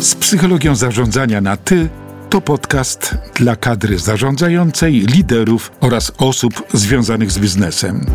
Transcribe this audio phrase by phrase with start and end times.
[0.00, 1.88] Z psychologią zarządzania na ty
[2.30, 8.06] to podcast dla kadry zarządzającej, liderów oraz osób związanych z biznesem.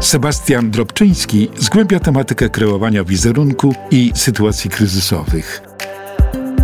[0.00, 5.62] Sebastian Drobczyński zgłębia tematykę kreowania wizerunku i sytuacji kryzysowych.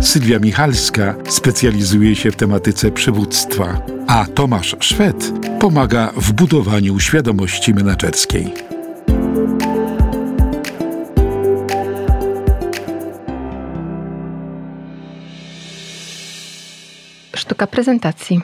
[0.01, 8.53] Sylwia Michalska specjalizuje się w tematyce przywództwa, a Tomasz Szwed pomaga w budowaniu świadomości menedżerskiej.
[17.41, 18.41] Sztuka prezentacji.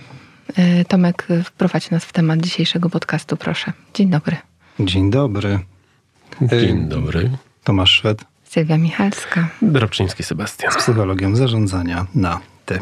[0.55, 3.73] E, Tomek, wprowadź nas w temat dzisiejszego podcastu, proszę.
[3.93, 4.37] Dzień dobry.
[4.79, 5.59] Dzień dobry.
[6.41, 7.29] Dzień dobry.
[7.63, 8.25] Tomasz Szwed.
[8.43, 9.47] Sylwia Michalska.
[9.61, 10.71] Drobczyński Sebastian.
[10.71, 12.79] Z psychologią zarządzania na ty.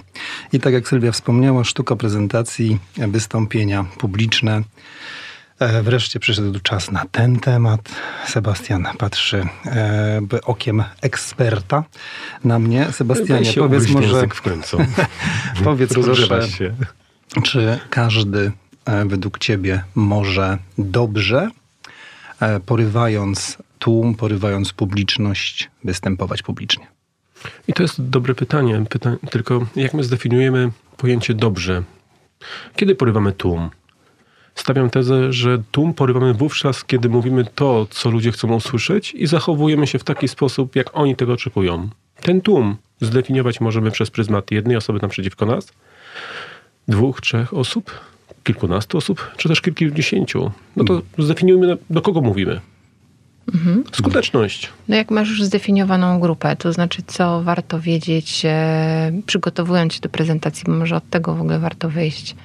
[0.53, 4.61] I tak jak Sylwia wspomniała, sztuka prezentacji, wystąpienia publiczne.
[5.59, 7.89] E, wreszcie przyszedł czas na ten temat.
[8.27, 11.83] Sebastian patrzy e, okiem eksperta
[12.43, 12.91] na mnie.
[12.91, 14.27] Sebastianie, powiedz może...
[14.27, 14.77] w końcu.
[15.63, 16.75] powiedz proszę, się.
[17.43, 18.51] czy każdy
[18.85, 21.49] e, według ciebie może dobrze,
[22.39, 26.87] e, porywając tłum, porywając publiczność, występować publicznie?
[27.67, 28.83] I to jest dobre pytanie.
[28.89, 31.83] Pyta tylko jak my zdefiniujemy pojęcie dobrze?
[32.75, 33.69] Kiedy porywamy tłum?
[34.55, 39.87] Stawiam tezę, że tłum porywamy wówczas, kiedy mówimy to, co ludzie chcą usłyszeć i zachowujemy
[39.87, 41.89] się w taki sposób, jak oni tego oczekują.
[42.21, 45.73] Ten tłum zdefiniować możemy przez pryzmat jednej osoby naprzeciwko nas,
[46.87, 47.91] dwóch, trzech osób,
[48.43, 50.51] kilkunastu osób, czy też kilkudziesięciu.
[50.75, 52.61] No to zdefiniujmy, do kogo mówimy.
[53.53, 53.83] Mhm.
[53.91, 54.69] Skuteczność.
[54.87, 60.09] No jak masz już zdefiniowaną grupę, to znaczy co warto wiedzieć, e, przygotowując się do
[60.09, 62.35] prezentacji, bo może od tego w ogóle warto wyjść.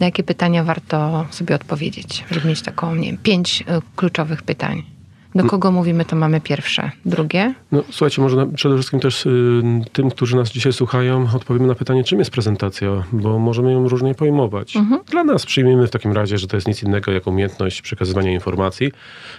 [0.00, 4.99] Na jakie pytania warto sobie odpowiedzieć, żeby mieć taką, nie wiem, pięć e, kluczowych pytań.
[5.34, 6.90] Do kogo mówimy, to mamy pierwsze.
[7.04, 7.54] Drugie?
[7.72, 11.74] No słuchajcie, może na, przede wszystkim też y, tym, którzy nas dzisiaj słuchają, odpowiemy na
[11.74, 14.76] pytanie, czym jest prezentacja, bo możemy ją różnie pojmować.
[14.76, 15.00] Mhm.
[15.10, 18.92] Dla nas przyjmijmy w takim razie, że to jest nic innego jak umiejętność przekazywania informacji.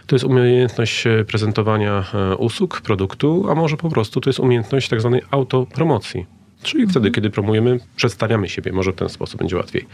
[0.07, 4.89] To jest umiejętność e, prezentowania e, usług, produktu, a może po prostu to jest umiejętność
[4.89, 6.40] tak zwanej autopromocji.
[6.63, 8.71] Czyli wtedy, kiedy promujemy, przedstawiamy siebie.
[8.71, 9.85] Może w ten sposób będzie łatwiej.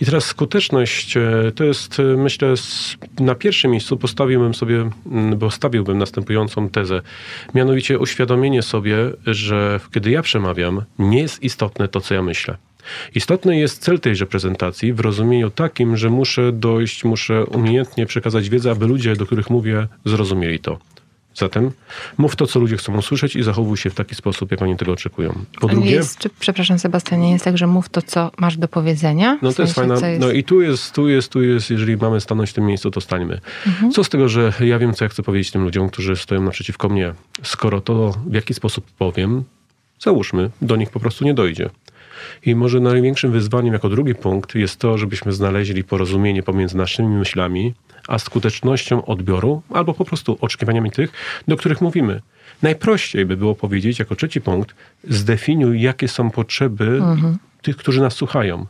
[0.00, 2.54] I teraz skuteczność e, to jest, e, myślę,
[3.20, 4.90] na pierwszym miejscu postawiłbym sobie,
[5.36, 7.02] bo stawiłbym następującą tezę.
[7.54, 8.96] Mianowicie uświadomienie sobie,
[9.26, 12.56] że kiedy ja przemawiam, nie jest istotne to, co ja myślę.
[13.14, 18.70] Istotny jest cel tejże prezentacji w rozumieniu takim, że muszę dojść, muszę umiejętnie przekazać wiedzę,
[18.70, 20.78] aby ludzie, do których mówię, zrozumieli to.
[21.38, 21.70] Zatem
[22.18, 24.92] mów to, co ludzie chcą usłyszeć i zachowuj się w taki sposób, jak oni tego
[24.92, 25.34] oczekują.
[25.60, 25.90] Po drugie...
[25.90, 29.38] Jest, czy, przepraszam Sebastianie, jest tak, że mów to, co masz do powiedzenia?
[29.42, 30.08] No to jest fajna.
[30.08, 30.20] Jest...
[30.20, 33.00] No i tu jest, tu jest, tu jest, jeżeli mamy stanąć w tym miejscu, to
[33.00, 33.40] stańmy.
[33.66, 33.92] Mhm.
[33.92, 36.88] Co z tego, że ja wiem, co ja chcę powiedzieć tym ludziom, którzy stoją naprzeciwko
[36.88, 37.14] mnie.
[37.42, 39.44] Skoro to w jaki sposób powiem,
[40.00, 41.70] załóżmy, do nich po prostu nie dojdzie.
[42.46, 47.74] I może największym wyzwaniem jako drugi punkt jest to, żebyśmy znaleźli porozumienie pomiędzy naszymi myślami,
[48.08, 51.12] a skutecznością odbioru, albo po prostu oczekiwaniami tych,
[51.48, 52.20] do których mówimy.
[52.62, 54.74] Najprościej by było powiedzieć, jako trzeci punkt,
[55.08, 57.38] zdefiniuj, jakie są potrzeby mhm.
[57.62, 58.66] tych, którzy nas słuchają.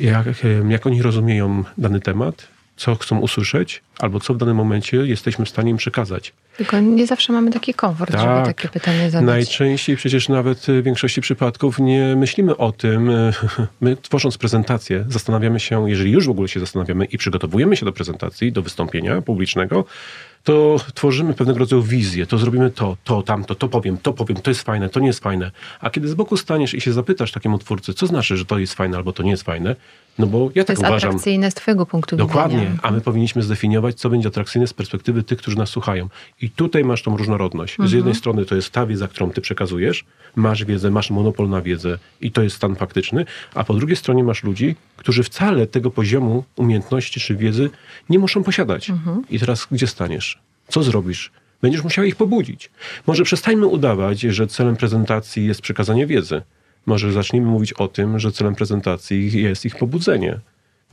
[0.00, 0.26] Jak,
[0.68, 2.48] jak oni rozumieją dany temat,
[2.82, 6.32] co chcą usłyszeć, albo co w danym momencie jesteśmy w stanie im przekazać.
[6.56, 8.20] Tylko nie zawsze mamy taki komfort, tak.
[8.20, 9.26] żeby takie pytanie zadać.
[9.26, 13.10] Najczęściej przecież nawet w większości przypadków nie myślimy o tym.
[13.80, 17.92] My tworząc prezentację zastanawiamy się, jeżeli już w ogóle się zastanawiamy i przygotowujemy się do
[17.92, 19.84] prezentacji, do wystąpienia publicznego,
[20.44, 24.50] to tworzymy pewnego rodzaju wizję, to zrobimy to, to, tamto, to powiem, to powiem, to
[24.50, 25.50] jest fajne, to nie jest fajne.
[25.80, 28.74] A kiedy z boku staniesz i się zapytasz takiemu twórcy, co znaczy, że to jest
[28.74, 29.76] fajne albo to nie jest fajne,
[30.18, 31.08] no bo ja to tak jest uważam.
[31.08, 32.28] atrakcyjne z twojego punktu widzenia.
[32.28, 36.08] Dokładnie, a my powinniśmy zdefiniować, co będzie atrakcyjne z perspektywy tych, którzy nas słuchają.
[36.40, 37.72] I tutaj masz tą różnorodność.
[37.72, 37.88] Mhm.
[37.88, 40.04] Z jednej strony to jest ta wiedza, którą ty przekazujesz,
[40.36, 44.24] masz wiedzę, masz monopol na wiedzę i to jest stan faktyczny, a po drugiej stronie
[44.24, 47.70] masz ludzi, którzy wcale tego poziomu umiejętności czy wiedzy
[48.08, 48.90] nie muszą posiadać.
[48.90, 49.22] Mhm.
[49.30, 50.38] I teraz gdzie staniesz?
[50.68, 51.30] Co zrobisz?
[51.62, 52.70] Będziesz musiał ich pobudzić.
[53.06, 56.42] Może przestańmy udawać, że celem prezentacji jest przekazanie wiedzy.
[56.86, 60.38] Może zacznijmy mówić o tym, że celem prezentacji jest ich pobudzenie,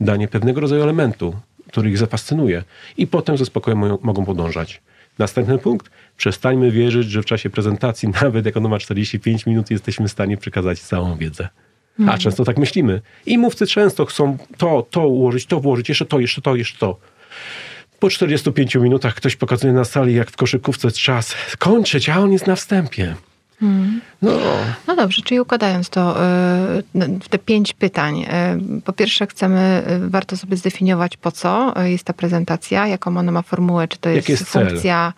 [0.00, 1.36] danie pewnego rodzaju elementu,
[1.68, 2.64] który ich zafascynuje,
[2.96, 4.82] i potem ze spokojem mogą podążać.
[5.20, 5.90] Następny punkt.
[6.16, 10.36] Przestańmy wierzyć, że w czasie prezentacji, nawet jak ono ma 45 minut, jesteśmy w stanie
[10.36, 11.48] przekazać całą wiedzę.
[11.98, 12.18] A mhm.
[12.18, 13.00] często tak myślimy.
[13.26, 16.98] I mówcy często chcą to, to ułożyć, to włożyć, jeszcze to, jeszcze to, jeszcze to.
[17.98, 22.46] Po 45 minutach ktoś pokazuje na sali, jak w koszykówce czas kończyć, a on jest
[22.46, 23.14] na wstępie.
[23.60, 24.00] Hmm.
[24.22, 24.32] No.
[24.86, 26.14] no dobrze, czyli układając to
[26.94, 28.26] w te pięć pytań.
[28.84, 33.88] Po pierwsze chcemy, warto sobie zdefiniować po co jest ta prezentacja, jaką ona ma formułę,
[33.88, 35.12] czy to jest, jest funkcja,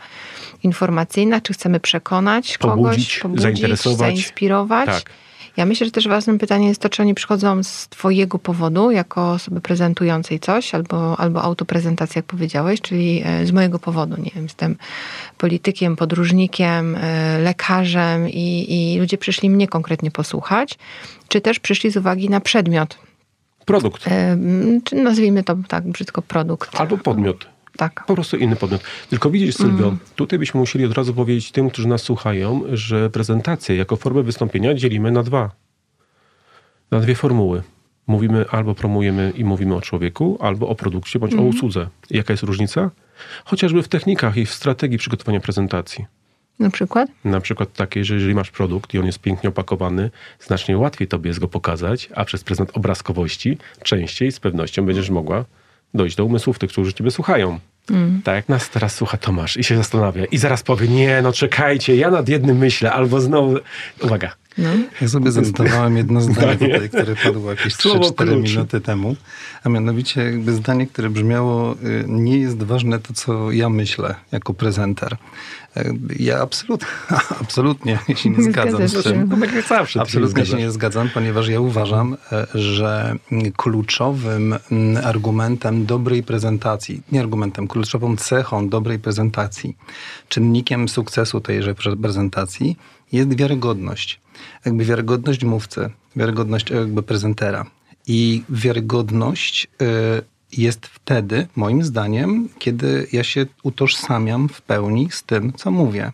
[0.62, 3.98] informacyjna, czy chcemy przekonać Pobudzić, kogoś, pobudzić, zainteresować.
[3.98, 4.86] zainspirować.
[4.86, 5.10] Tak.
[5.56, 9.32] Ja myślę, że też ważnym pytaniem jest to, czy oni przychodzą z twojego powodu, jako
[9.32, 14.16] osoby prezentującej coś, albo, albo autoprezentacja, jak powiedziałeś, czyli e, z mojego powodu.
[14.22, 14.76] Nie wiem, jestem
[15.38, 20.78] politykiem, podróżnikiem, e, lekarzem i, i ludzie przyszli mnie konkretnie posłuchać,
[21.28, 22.98] czy też przyszli z uwagi na przedmiot,
[23.64, 24.36] Produkt e,
[24.84, 26.80] czy nazwijmy to tak brzydko produkt.
[26.80, 27.51] albo podmiot.
[27.76, 28.04] Tak.
[28.06, 28.82] Po prostu inny podmiot.
[29.10, 33.76] Tylko widzisz, Sylwio, tutaj byśmy musieli od razu powiedzieć tym, którzy nas słuchają, że prezentację
[33.76, 35.50] jako formę wystąpienia dzielimy na dwa.
[36.90, 37.62] Na dwie formuły.
[38.06, 41.88] Mówimy albo promujemy i mówimy o człowieku, albo o produkcie, bądź o usłudze.
[42.10, 42.90] I Jaka jest różnica?
[43.44, 46.06] Chociażby w technikach i w strategii przygotowania prezentacji.
[46.58, 47.10] Na przykład?
[47.24, 50.10] Na przykład takie, że jeżeli masz produkt i on jest pięknie opakowany,
[50.40, 55.44] znacznie łatwiej tobie jest go pokazać, a przez pryzmat obrazkowości częściej z pewnością będziesz mogła
[55.94, 57.58] dojść do umysłów tych, którzy ciebie słuchają.
[58.24, 61.96] Tak jak nas teraz słucha Tomasz i się zastanawia i zaraz powie, nie, no czekajcie,
[61.96, 63.56] ja nad jednym myślę, albo znowu...
[64.00, 64.68] Uwaga, No.
[65.00, 68.50] Ja sobie zanotowałem jedno zdanie tutaj, które padło jakieś Słowo 3-4 klucz.
[68.50, 69.16] minuty temu,
[69.64, 74.54] a mianowicie jakby zdanie, które brzmiało, y, nie jest ważne to, co ja myślę jako
[74.54, 75.16] prezenter.
[75.76, 76.86] Y, Ja absolutnie,
[77.40, 79.28] absolutnie się nie Nie zgadzam z tym.
[79.28, 80.00] no tak jak zawsze.
[80.00, 87.02] Absolutnie się nie zgadzam, ponieważ ja uważam, e, że mm, kluczowym mm, argumentem dobrej prezentacji,
[87.12, 89.76] nie argumentem, kluczową cechą dobrej prezentacji,
[90.28, 92.76] czynnikiem sukcesu tejże pre- prezentacji
[93.12, 94.20] jest wiarygodność.
[94.66, 97.66] Jakby wiarygodność mówcy, wiarygodność e, jakby prezentera.
[98.06, 99.86] I wiarygodność e,
[100.52, 106.12] jest wtedy, moim zdaniem, kiedy ja się utożsamiam w pełni z tym, co mówię.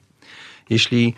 [0.70, 1.14] Jeśli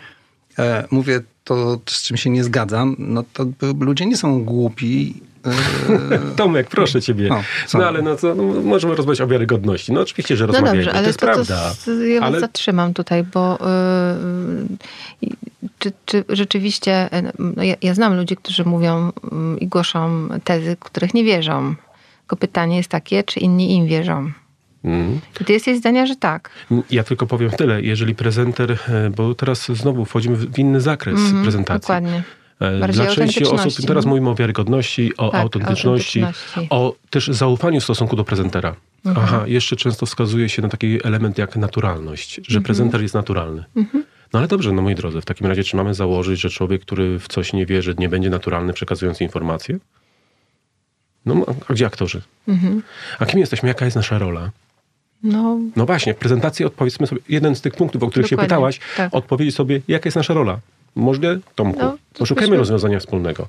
[0.59, 3.45] e, mówię to, z czym się nie zgadzam, no to
[3.79, 5.13] ludzie nie są głupi.
[6.35, 7.29] Tomek, proszę ciebie.
[7.29, 7.43] No,
[7.73, 9.93] No, ale no, co, no, możemy rozmawiać o wiarygodności.
[9.93, 11.71] No oczywiście, że No rozmawiamy, dobrze, to ale jest to, prawda.
[11.85, 13.57] to z, ja was ale zatrzymam tutaj, bo
[15.21, 15.29] yy,
[15.81, 20.77] czy, czy rzeczywiście, yy, no ja, ja znam ludzi, którzy mówią yy, i głoszą tezy,
[20.79, 21.75] których nie wierzą.
[22.19, 24.31] Tylko pytanie jest takie, czy inni im wierzą.
[24.83, 25.19] Mm.
[25.41, 26.49] I ty jesteś zdania, że tak.
[26.91, 31.43] Ja tylko powiem tyle, jeżeli prezenter, e, bo teraz znowu wchodzimy w inny zakres Mhm,
[31.43, 31.81] prezentacji.
[31.81, 32.23] Dokładnie.
[32.59, 36.67] E, Bardziej Dla części osób, teraz mówimy o wiarygodności, o Tak, autentyczności, autentyczności.
[36.69, 38.75] o też zaufaniu w stosunku do prezentera.
[39.05, 39.25] Mhm.
[39.27, 42.63] Aha, jeszcze często wskazuje się na taki element jak naturalność, że Mhm.
[42.63, 43.63] prezenter jest naturalny.
[44.33, 47.19] No ale dobrze, no moi drodzy, w takim razie czy mamy założyć, że człowiek, który
[47.19, 49.77] w coś nie wierzy, nie będzie naturalny przekazując informacje?
[51.25, 52.21] No, a gdzie aktorzy?
[52.47, 52.83] Mhm.
[53.19, 53.69] A kim jesteśmy?
[53.69, 54.49] Jaka jest nasza rola?
[55.23, 58.79] No, No właśnie, w prezentacji odpowiedzmy sobie, jeden z tych punktów, o których się pytałaś,
[58.97, 59.13] tak.
[59.15, 60.59] odpowiedzieć sobie, jaka jest nasza rola.
[60.95, 63.47] Może, Tomku, No, poszukajmy byśmy- rozwiązania wspólnego.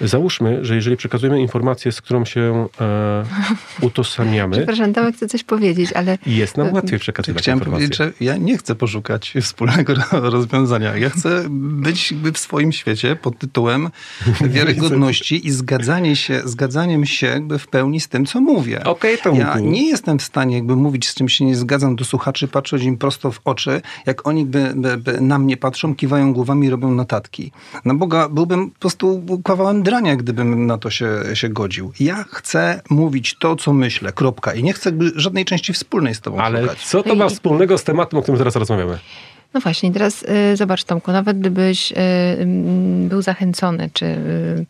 [0.00, 3.24] Załóżmy, że jeżeli przekazujemy informację, z którą się e,
[3.80, 7.88] utożsamiamy, przepraszam, Tomek chce coś powiedzieć, ale jest nam łatwiej przekazywać chciałem informacje.
[7.88, 9.94] powiedzieć, że ja nie chcę poszukać wspólnego
[10.30, 10.96] rozwiązania.
[10.96, 13.88] Ja chcę być w swoim świecie pod tytułem
[14.56, 18.84] wiarygodności i zgadzanie się, zgadzaniem się jakby w pełni z tym, co mówię.
[18.84, 19.40] Okej, Tomku.
[19.40, 22.82] Ja nie jestem w stanie jakby mówić, z czym się nie zgadzam do słuchaczy, patrzeć
[22.82, 26.70] im prosto w oczy, jak oni by, by, by na mnie patrzą, kiwają głowami i
[26.70, 27.52] robią notatki.
[27.84, 31.92] Na Boga, byłbym po prostu kawałem drania, gdybym na to się, się godził.
[32.00, 34.54] Ja chcę mówić to, co myślę, kropka.
[34.54, 36.78] I nie chcę żadnej części wspólnej z tobą Ale szukać.
[36.78, 38.98] co to ma wspólnego z tematem, o którym teraz rozmawiamy?
[39.54, 44.66] No właśnie, teraz y, zobacz Tomku, nawet gdybyś y, mm, był zachęcony, czy y,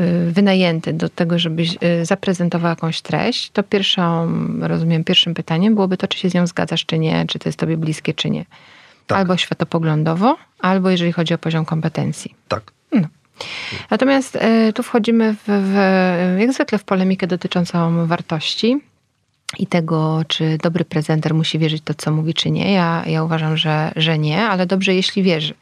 [0.00, 4.28] y, wynajęty do tego, żebyś y, zaprezentował jakąś treść, to pierwszą,
[4.60, 7.58] rozumiem, pierwszym pytaniem byłoby to, czy się z nią zgadzasz, czy nie, czy to jest
[7.58, 8.44] tobie bliskie, czy nie.
[9.06, 9.18] Tak.
[9.18, 12.34] Albo światopoglądowo, albo jeżeli chodzi o poziom kompetencji.
[12.48, 12.77] Tak.
[13.90, 15.74] Natomiast y, tu wchodzimy w, w,
[16.40, 18.80] jak zwykle w polemikę dotyczącą wartości
[19.58, 22.72] i tego, czy dobry prezenter musi wierzyć to, co mówi, czy nie.
[22.72, 25.54] Ja, ja uważam, że, że nie, ale dobrze, jeśli wierzy.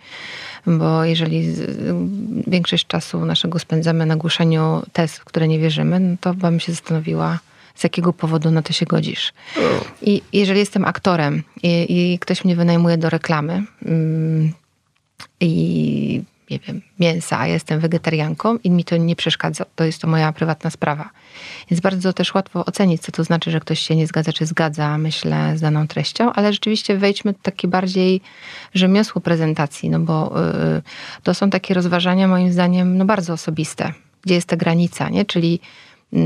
[0.66, 1.54] Bo jeżeli
[2.46, 6.72] większość czasu naszego spędzamy na głoszeniu tez, w które nie wierzymy, no to bym się
[6.72, 7.38] zastanowiła,
[7.74, 9.32] z jakiego powodu na to się godzisz.
[10.02, 14.52] I jeżeli jestem aktorem i, i ktoś mnie wynajmuje do reklamy, mm,
[15.40, 20.08] i nie wiem, mięsa, a jestem wegetarianką i mi to nie przeszkadza, to jest to
[20.08, 21.10] moja prywatna sprawa.
[21.70, 24.98] Więc bardzo też łatwo ocenić, co to znaczy, że ktoś się nie zgadza, czy zgadza,
[24.98, 28.20] myślę, z daną treścią, ale rzeczywiście wejdźmy w takie bardziej
[28.74, 30.42] rzemiosło prezentacji, no bo
[30.78, 30.82] y,
[31.22, 33.92] to są takie rozważania moim zdaniem no bardzo osobiste.
[34.22, 35.24] Gdzie jest ta granica, nie?
[35.24, 35.60] Czyli
[36.12, 36.18] y,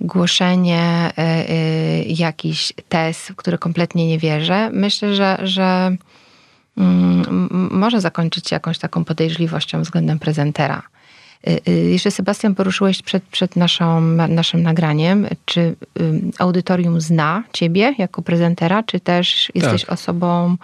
[0.00, 4.70] głoszenie y, y, jakichś tez, w które kompletnie nie wierzę.
[4.72, 5.96] Myślę, że, że
[7.70, 10.82] może zakończyć się jakąś taką podejrzliwością względem prezentera.
[11.48, 15.76] Y, y, jeszcze Sebastian poruszyłeś przed, przed naszą, naszym nagraniem, czy
[16.38, 19.92] audytorium zna ciebie jako prezentera, czy też jesteś Tak.
[19.92, 20.56] osobą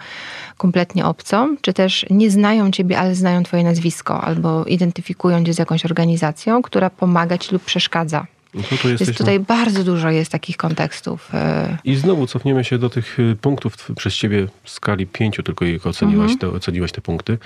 [0.57, 5.59] kompletnie obcą, czy też nie znają ciebie, ale znają twoje nazwisko, albo identyfikują cię z
[5.59, 8.25] jakąś organizacją, która pomaga ci lub przeszkadza.
[8.55, 11.31] No tu Jest tutaj bardzo dużo jest takich kontekstów.
[11.33, 11.37] y,
[11.83, 15.87] I znowu cofniemy się do tych y, punktów przez ciebie w skali pięciu, tylko ich
[15.87, 17.37] oceniłaś, te, oceniłaś te punkty.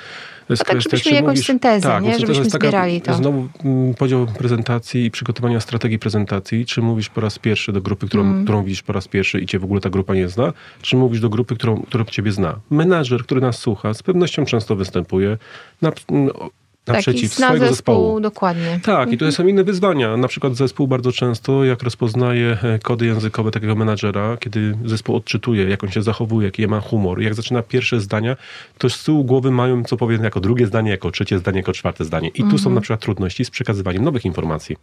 [0.49, 0.57] Mhm.
[0.67, 2.19] tak, żebyśmy jakąś syntezę, tak, nie?
[2.19, 3.13] Żebyśmy taka, zbierali to.
[3.13, 6.65] Znowu mm, podział prezentacji i przygotowania strategii prezentacji.
[6.65, 8.43] Czy mówisz po raz pierwszy do grupy, którą, Mhm.
[8.43, 10.53] którą widzisz po raz pierwszy i cię w ogóle ta grupa nie zna?
[10.81, 12.59] Czy mówisz do grupy, którą, która ciebie zna?
[12.69, 15.37] Menadżer, który nas słucha, z pewnością często występuje
[15.81, 16.29] na, mm,
[16.87, 18.19] naprzeciw zna swojego zespół, zespołu.
[18.19, 18.79] dokładnie.
[18.83, 20.17] Tak, i tutaj są inne wyzwania.
[20.17, 25.69] Na przykład zespół bardzo często, jak rozpoznaje e, kody językowe takiego menadżera, kiedy zespół odczytuje,
[25.69, 28.35] jak on się zachowuje, jaki ma humor, jak zaczyna pierwsze zdania,
[28.77, 32.05] to z tyłu głowy mają, co powiem, jako drugie zdanie, jako trzecie zdanie, jako czwarte
[32.05, 32.29] zdanie.
[32.29, 34.75] I tu są na przykład trudności z przekazywaniem nowych informacji.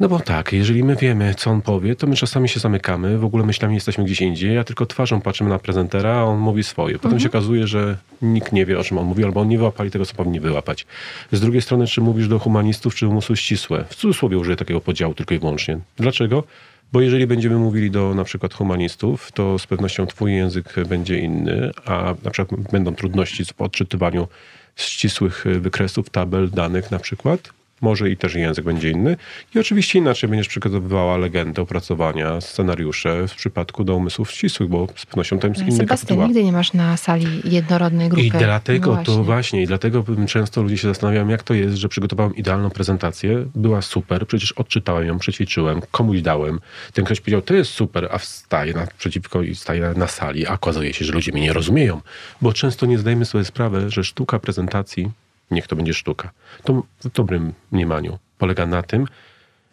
[0.00, 3.24] No bo tak, jeżeli my wiemy, co on powie, to my czasami się zamykamy, w
[3.24, 6.98] ogóle myślami jesteśmy gdzieś indziej, a tylko twarzą patrzymy na prezentera, a on mówi swoje.
[6.98, 9.90] Potem się okazuje, że nikt nie wie, o czym on mówi, albo on nie wyłapali
[9.90, 10.86] tego, co powinni wyłapać.
[11.32, 13.84] Z drugiej strony, czy mówisz do humanistów, czy umysły ścisłe?
[13.88, 15.78] W cudzysłowie użyję takiego podziału tylko i wyłącznie.
[15.96, 16.44] Dlaczego?
[16.92, 21.70] Bo jeżeli będziemy mówili do na przykład humanistów, to z pewnością twój język będzie inny,
[21.86, 24.28] a na przykład będą trudności w odczytywaniu
[24.76, 27.52] ścisłych wykresów, tabel, danych na przykład.
[27.82, 29.16] Może i też język będzie inny.
[29.54, 35.06] I oczywiście inaczej będziesz przygotowywała legendę, opracowania, scenariusze w przypadku do umysłów ścisłych, bo z
[35.06, 36.26] pewnością tam jest inny Sebastian, kapituła.
[36.26, 38.26] nigdy nie masz na sali jednorodnej grupy.
[38.26, 41.88] I dlatego No to właśnie, i dlatego często ludzie się zastanawiają, jak to jest, że
[41.88, 46.60] przygotowałem idealną prezentację, była super, przecież odczytałem ją, przećwiczyłem, komuś dałem.
[46.92, 50.52] Ten ktoś powiedział, to jest super, a wstaje naprzeciwko i staje na, na sali, a
[50.52, 52.00] okazuje się, że ludzie mnie nie rozumieją,
[52.42, 55.10] bo często nie zdajemy sobie sprawy, że sztuka prezentacji,
[55.52, 56.30] niech to będzie sztuka,
[56.64, 59.06] to w dobrym mniemaniu polega na tym,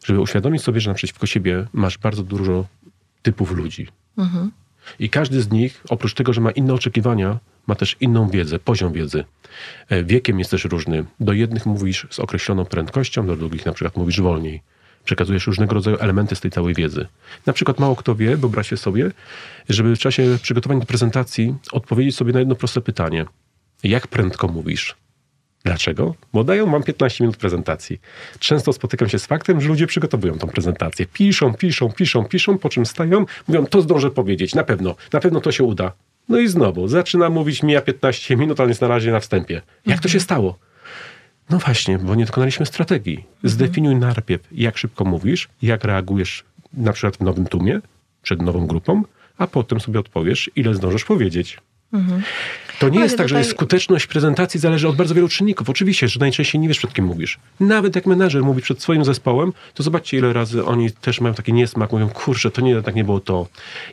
[0.06, 2.66] żeby uświadomić sobie, że naprzeciwko siebie masz bardzo dużo
[3.22, 3.88] typów ludzi.
[5.00, 8.94] I każdy z nich, oprócz tego, że ma inne oczekiwania, ma też inną wiedzę, poziom
[8.94, 9.24] wiedzy.
[9.90, 11.06] E, Wiekiem jest też różny.
[11.20, 14.62] Do jednych mówisz z określoną prędkością, do drugich na przykład mówisz wolniej.
[15.06, 17.08] Przekazujesz różnego rodzaju elementy z tej całej wiedzy.
[17.46, 19.12] Na przykład mało kto wie, wyobraźcie sobie,
[19.70, 23.26] żeby w czasie przygotowania do prezentacji odpowiedzieć sobie na jedno proste pytanie.
[23.84, 24.96] Jak prędko mówisz?
[25.64, 26.16] Dlaczego?
[26.34, 28.02] Bo dają wam 15 minut prezentacji.
[28.40, 31.06] Często spotykam się z faktem, że ludzie przygotowują tą prezentację.
[31.06, 35.42] Piszą, piszą, piszą, piszą, po czym stają, mówią, to zdążę powiedzieć, na pewno, na pewno
[35.42, 35.92] to się uda.
[36.30, 39.62] No i znowu, zaczyna mówić, mija 15 minut, ale jest na razie na wstępie.
[39.86, 40.60] Jak to się stało?
[41.50, 43.26] No właśnie, bo nie dokonaliśmy strategii.
[43.44, 47.80] Zdefiniuj najpierw, jak szybko mówisz, jak reagujesz na przykład w nowym tłumie,
[48.22, 49.04] przed nową grupą,
[49.38, 51.58] a potem sobie odpowiesz, ile zdążysz powiedzieć.
[52.80, 55.70] To nie Ale jest tak, że tutaj- jest skuteczność prezentacji zależy od bardzo wielu czynników.
[55.70, 57.40] Oczywiście, że najczęściej nie wiesz, przed kim mówisz.
[57.60, 61.54] Nawet jak menadżer mówi przed swoim zespołem, to zobaczcie, ile razy oni też mają taki
[61.54, 63.48] niesmak, mówią, kurczę, to nie, tak nie było to.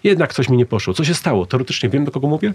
[0.04, 0.94] Jednak coś mi nie poszło.
[0.94, 1.46] Co się stało?
[1.46, 2.52] Teoretycznie wiem, do kogo mówię?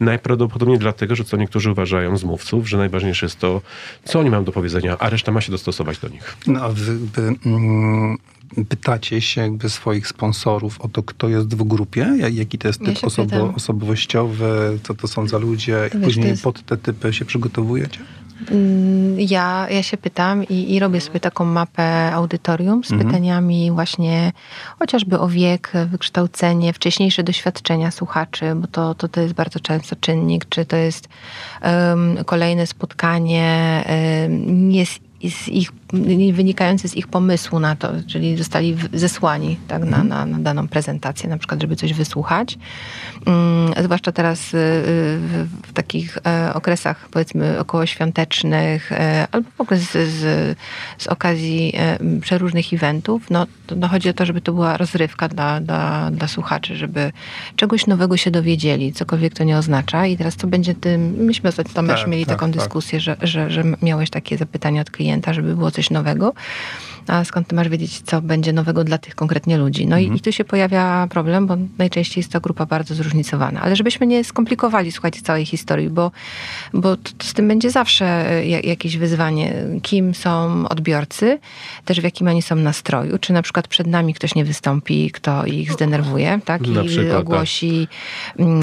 [0.00, 3.60] Najprawdopodobniej dlatego, że co niektórzy uważają z mówców, że najważniejsze jest to,
[4.04, 6.36] co oni mają do powiedzenia, a reszta ma się dostosować do nich.
[6.46, 8.16] No, a wy jakby, mm,
[8.68, 12.80] pytacie się jakby swoich sponsorów o to, kto jest w grupie, jak- jaki to jest
[12.80, 15.78] Ja typ się osobo- osobowościowy, co to są za ludzie?
[15.94, 18.00] I wiesz, później jest- pod te typy się przygotowujecie?
[18.50, 24.32] Mm, Ja, ja się pytam i, i robię sobie taką mapę audytorium z pytaniami właśnie
[24.78, 30.46] chociażby o wiek, wykształcenie, wcześniejsze doświadczenia słuchaczy, bo to, to, to jest bardzo często czynnik,
[30.48, 31.08] czy to jest
[31.60, 33.84] em, kolejne spotkanie
[34.28, 34.98] um, nie z,
[35.30, 35.70] z ich,
[36.32, 41.28] wynikające z ich pomysłu na to, czyli zostali zesłani tak, na, na, na daną prezentację,
[41.28, 42.58] na przykład, żeby coś wysłuchać.
[43.26, 44.58] Mm, zwłaszcza teraz y,
[45.62, 50.58] w, takich e, okresach powiedzmy okołoświątecznych e, albo w ogóle z, z,
[50.98, 55.60] z okazji e, przeróżnych eventów, no, no chodzi o to, żeby to była rozrywka dla,
[55.60, 57.12] dla, dla słuchaczy, żeby
[57.56, 60.06] czegoś nowego się dowiedzieli, cokolwiek to nie oznacza.
[60.06, 62.56] I teraz co będzie tym, myśmy ostatnio Tak, mieli tak, taką tak.
[62.56, 66.32] dyskusję, że, że, że miałeś takie zapytania od klienta, żeby było coś nowego.
[67.06, 69.86] A skąd ty masz wiedzieć, co będzie nowego dla tych konkretnie ludzi?
[69.86, 73.60] No i, i tu się pojawia problem, bo najczęściej jest to grupa bardzo zróżnicowana.
[73.60, 76.10] Ale żebyśmy nie skomplikowali, słuchajcie, całej historii, bo,
[76.72, 79.54] bo to, to z tym będzie zawsze e, ja- jakieś wyzwanie.
[79.82, 81.38] Kim są odbiorcy,
[81.84, 83.18] też w jakim oni są nastroju.
[83.18, 86.66] Czy na przykład przed nami ktoś nie wystąpi, kto ich zdenerwuje, tak?
[86.66, 87.20] I przykład, tak.
[87.20, 87.88] ogłosi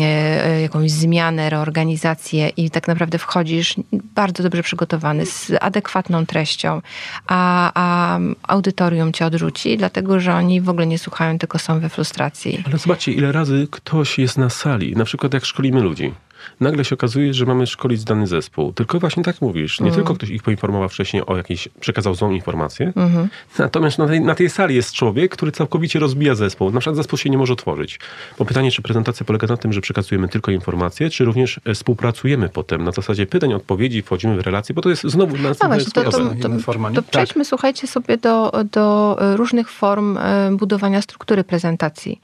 [0.02, 6.82] e, jakąś zmianę, reorganizację i tak naprawdę wchodzisz bardzo dobrze przygotowany, z adekwatną treścią,
[7.28, 11.90] a, a audytorium cię odrzuci, dlatego że oni w ogóle nie słuchają, tylko są we
[11.90, 12.64] frustracji.
[12.66, 16.14] Ale zobaczcie, ile razy ktoś jest na sali, na przykład jak szkolimy ludzi.
[16.60, 18.74] Nagle się okazuje, że mamy szkolić dany zespół.
[18.74, 19.96] Tylko właśnie tak mówisz, nie Mm.
[19.96, 23.30] tylko ktoś ich poinformował wcześniej o jakiejś, przekazał złą informację, Mhm.
[23.60, 26.72] natomiast na tej, na tej sali jest człowiek, który całkowicie rozbija zespół.
[26.72, 28.00] Na przykład zespół się nie może tworzyć.
[28.40, 32.50] Bo pytanie, czy prezentacja polega na tym, że przekazujemy tylko informacje, czy również e, współpracujemy
[32.50, 35.92] potem na zasadzie pytań, odpowiedzi, wchodzimy w relacje, bo to jest znowu na No właśnie,
[35.92, 36.12] to, to,
[36.50, 36.96] to, forma, nie?
[36.96, 42.22] to przejdźmy, słuchajcie, sobie do, do różnych form e, budowania struktury prezentacji.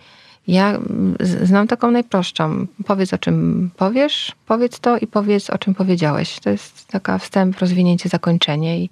[0.50, 2.66] Ja mm, znam taką najprostszą.
[2.86, 6.40] Powiedz o czym powiesz, powiedz to i powiedz o czym powiedziałeś.
[6.40, 8.90] To jest taka wstęp, rozwinięcie, zakończenie i,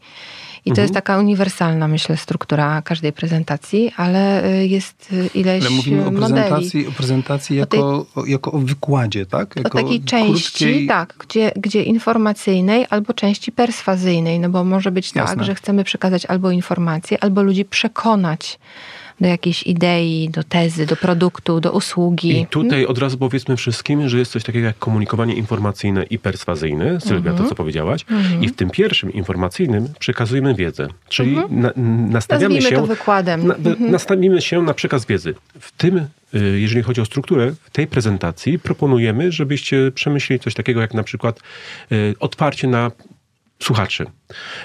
[0.66, 5.70] i to jest taka uniwersalna, myślę, struktura każdej prezentacji, ale y, jest y, ileś Ale
[5.76, 6.34] mówimy o modeli.
[6.34, 9.58] prezentacji, o prezentacji O tej- jako, o, jako o wykładzie, tak?
[9.58, 14.92] O Jako takiej części, krótkiej- tak, gdzie, gdzie informacyjnej albo części perswazyjnej, no bo może
[14.92, 15.44] być tak, Jasne.
[15.44, 18.60] że chcemy przekazać albo informacje, albo ludzi przekonać
[19.22, 22.42] do jakiejś idei, do tezy, do produktu, do usługi.
[22.42, 27.02] I tutaj od razu powiedzmy wszystkim, że jest coś takiego jak komunikowanie informacyjne i perswazyjne.
[27.02, 27.38] Sylwia, Mhm.
[27.38, 28.06] to co powiedziałaś.
[28.42, 30.88] I w tym pierwszym informacyjnym przekazujemy wiedzę.
[31.10, 31.72] Czyli na,
[32.10, 32.20] nastawiamy Mhm.
[32.20, 32.76] Nazwijmy się...
[32.76, 33.48] to wykładem.
[33.48, 33.92] Na, Mhm.
[33.92, 35.34] Nastawimy się na przekaz wiedzy.
[35.60, 40.82] W tym, y, jeżeli chodzi o strukturę, w tej prezentacji proponujemy, żebyście przemyśleli coś takiego
[40.82, 41.40] jak na przykład
[41.92, 42.92] y, otwarcie na
[43.60, 44.06] słuchaczy,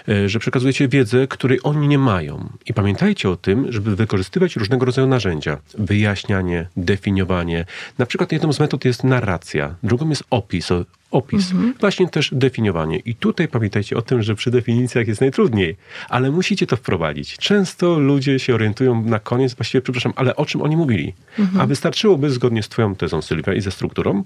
[0.08, 2.48] y, że przekazujecie wiedzę, której oni nie mają.
[2.66, 5.58] I pamiętajcie o tym, żeby wykorzystywać różnego rodzaju narzędzia.
[5.78, 7.64] Wyjaśnianie, definiowanie.
[7.98, 10.68] Na przykład jedną z metod jest narracja, drugą jest opis.
[11.10, 12.98] Opis, właśnie też definiowanie.
[12.98, 15.76] I tutaj pamiętajcie o tym, że przy definicjach jest najtrudniej,
[16.08, 17.36] ale musicie to wprowadzić.
[17.38, 21.14] Często ludzie się orientują na koniec, właściwie, przepraszam, ale o czym oni mówili.
[21.58, 24.24] A wystarczyłoby, zgodnie z Twoją tezą, Sylwia, i ze strukturą,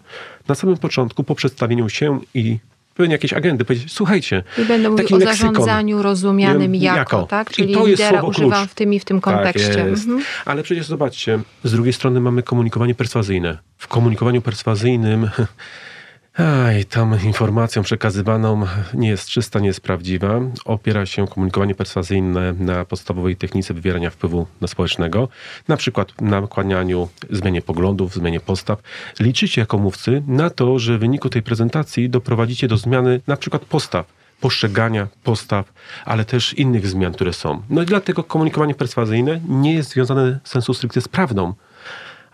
[0.48, 2.58] na samym początku, po przedstawieniu się i
[2.96, 5.54] pewnie jakiejś agendy, powiedzieć, słuchajcie, I będę mówił taki o leksykon.
[5.54, 7.22] zarządzaniu rozumianym jako, jako.
[7.22, 7.50] tak?
[7.50, 8.70] I Czyli to jest lidera używam klucz.
[8.70, 9.74] w tym i w tym kontekście.
[9.74, 9.86] Tak.
[9.86, 10.20] Mhm.
[10.44, 13.58] Ale przecież zobaczcie, z drugiej strony mamy komunikowanie perswazyjne.
[13.78, 15.30] W komunikowaniu perswazyjnym
[16.38, 20.40] Aj, tam informacją przekazywaną nie jest czysta, nie jest prawdziwa.
[20.64, 25.28] Opiera się komunikowanie perswazyjne na podstawowej technice wywierania wpływu na społecznego,
[25.68, 28.82] na przykład na nakłanianiu, zmianie poglądów, zmianie postaw.
[29.20, 33.64] Liczycie jako mówcy na to, że w wyniku tej prezentacji doprowadzicie do zmiany na przykład
[33.64, 34.06] postaw,
[34.40, 35.72] postrzegania postaw,
[36.04, 37.62] ale też innych zmian, które są.
[37.70, 41.54] No i dlatego komunikowanie perswazyjne nie jest związane sensu stricte z prawdą,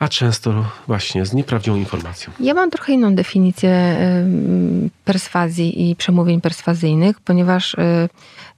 [0.03, 2.33] a często właśnie z nieprawdziwą informacją.
[2.41, 3.97] Ja mam trochę inną definicję
[5.05, 8.09] perswazji i przemówień perswazyjnych, ponieważ y,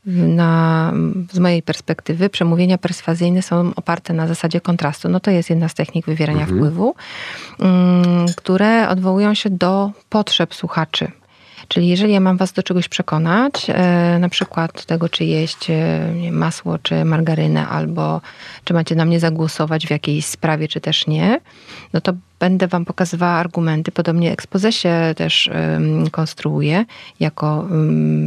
[0.06, 0.92] na,
[1.32, 5.08] z mojej perspektywy przemówienia perswazyjne są oparte na zasadzie kontrastu.
[5.08, 6.58] No to jest jedna z technik wywierania Mhm.
[6.58, 6.94] wpływu,
[7.62, 11.10] ym, które odwołują się do potrzeb słuchaczy.
[11.68, 16.30] Czyli jeżeli ja mam was do czegoś przekonać, e, na przykład tego, czy jeść e,
[16.32, 18.20] masło, czy margarynę, albo
[18.64, 21.40] czy macie na mnie zagłosować w jakiejś sprawie, czy też nie,
[21.92, 23.92] no to będę wam pokazywała argumenty.
[23.92, 26.84] Podobnie expose się też em, konstruuję
[27.20, 27.68] jako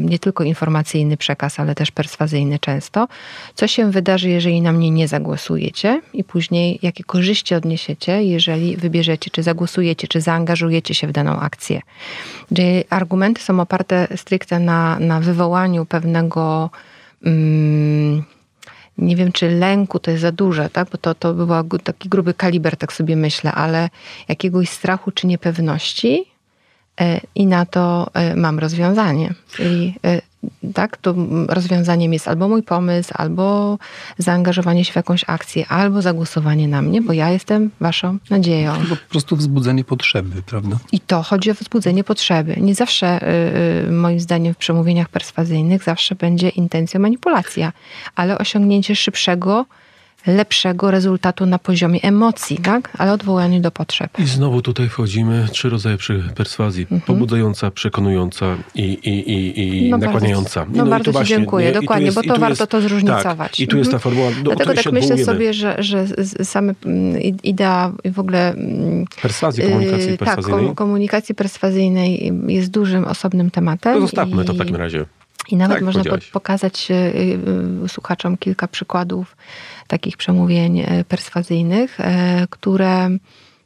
[0.04, 3.08] nie tylko informacyjny przekaz, ale też perswazyjny często.
[3.56, 9.32] Co się wydarzy, jeżeli na mnie nie zagłosujecie i później jakie korzyści odniesiecie, jeżeli wybierzecie,
[9.32, 11.82] czy zagłosujecie, czy zaangażujecie się w daną akcję.
[12.56, 16.70] Czyli argumenty są oparte stricte na, na wywołaniu pewnego
[18.98, 20.90] nie wiem, czy lęku to jest za duże, tak?
[20.90, 23.90] bo to, to był taki gruby kaliber, tak sobie myślę, ale
[24.28, 26.26] jakiegoś strachu czy niepewności
[27.02, 29.34] e, i na to e, mam rozwiązanie.
[29.52, 30.22] Czyli e,
[30.73, 31.15] tak, to
[31.47, 33.78] rozwiązaniem jest albo mój pomysł, albo
[34.17, 38.71] zaangażowanie się w jakąś akcję, albo zagłosowanie na mnie, bo ja jestem waszą nadzieją.
[38.71, 40.78] Albo po prostu wzbudzenie potrzeby, prawda?
[40.91, 42.56] I to chodzi o wzbudzenie potrzeby.
[42.62, 47.73] Nie zawsze, y, y, moim zdaniem, w przemówieniach perswazyjnych zawsze będzie intencją manipulacja,
[48.15, 49.65] ale osiągnięcie szybszego,
[50.28, 52.92] lepszego rezultatu na poziomie emocji, tak?
[52.98, 54.20] Ale odwołanie do potrzeb.
[54.20, 55.98] I znowu tutaj wchodzimy trzy rodzaje
[56.36, 56.88] perswazji.
[57.06, 60.66] Pobudzająca, przekonująca i, i, i, i No bardzo- nakłaniająca.
[60.74, 61.72] no i bardzo ci dziękuję, nie?
[61.72, 63.52] I dokładnie, bo i to warto to zróżnicować.
[63.52, 64.02] Tak, I tu jest ta Mhm.
[64.16, 65.26] formuła, do Dlatego tak myślę odwołujemy.
[65.26, 66.06] sobie, że, że
[66.44, 70.66] same mm, i- idea i w ogóle mm, Perswazji, komunikacji y, tak, perswazyjnej.
[70.66, 73.94] kom- komunikacji perswazyjnej jest dużym, osobnym tematem.
[73.94, 75.06] to zostawmy to w i- takim razie.
[75.50, 76.04] I nawet Tak, można
[76.34, 76.94] pokazać y,
[77.86, 79.36] y, słuchaczom kilka przykładów
[79.88, 82.04] takich przemówień y, perswazyjnych, y,
[82.50, 83.10] które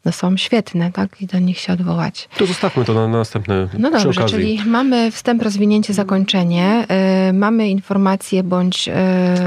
[0.06, 1.22] no, są świetne, tak?
[1.22, 2.30] I do nich się odwołać.
[2.38, 4.38] To zostawmy to na, na następne No dobrze, okazji.
[4.38, 6.86] czyli mamy wstęp, rozwinięcie, zakończenie,
[7.30, 8.92] y, mamy informacje bądź y,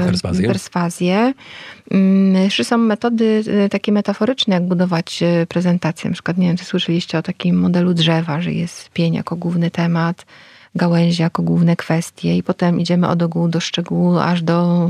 [0.05, 0.47] Perswazję.
[0.47, 1.33] perswazję.
[1.91, 6.09] Mm, Jeszcze są metody takie metaforyczne, jak budować prezentację.
[6.09, 9.71] Na przykład, nie wiem, czy słyszeliście o takim modelu drzewa, że jest pień jako główny
[9.71, 10.25] temat,
[10.75, 14.89] gałęzie jako główne kwestie i potem idziemy od ogółu do szczegółu, aż do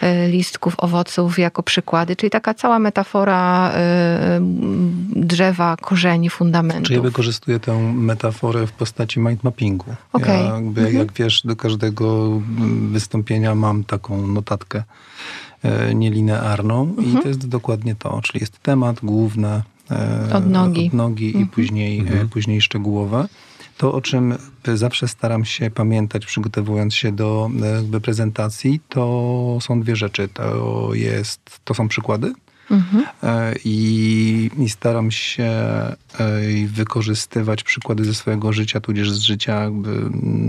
[0.00, 4.40] e, listków, owoców jako przykłady, czyli taka cała metafora e,
[5.16, 6.88] drzewa, korzeni, fundamentów.
[6.88, 9.94] Czy ja wykorzystuję tę metaforę w postaci mindmappingu.
[10.12, 10.38] Okay.
[10.38, 10.98] Ja jakby, mhm.
[10.98, 12.40] Jak wiesz, do każdego
[12.90, 14.82] wystąpienia mam taką notatkę
[15.62, 17.18] e, nielinearną mhm.
[17.18, 19.62] i to jest dokładnie to, czyli jest temat główny,
[20.34, 21.44] od nogi, od nogi mhm.
[21.44, 22.28] i później, mhm.
[22.28, 23.28] później szczegółowe.
[23.76, 24.34] To, o czym
[24.74, 30.28] zawsze staram się pamiętać, przygotowując się do jakby prezentacji, to są dwie rzeczy.
[30.28, 32.32] To, jest, to są przykłady,
[32.70, 33.04] Mhm.
[33.64, 35.52] I, I, staram się
[36.66, 39.70] wykorzystywać przykłady ze swojego życia, tudzież z życia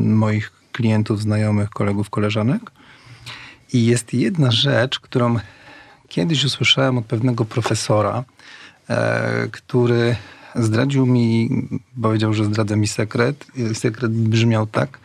[0.03, 2.71] moich klientów, znajomych, kolegów, koleżanek.
[3.73, 5.36] I jest jedna rzecz, którą
[6.08, 8.23] kiedyś usłyszałem od pewnego profesora,
[8.89, 10.15] e, który
[10.58, 11.50] zdradził mi,
[12.02, 13.48] powiedział, że zdradza mi sekret.
[13.74, 15.00] Sekret brzmiał tak,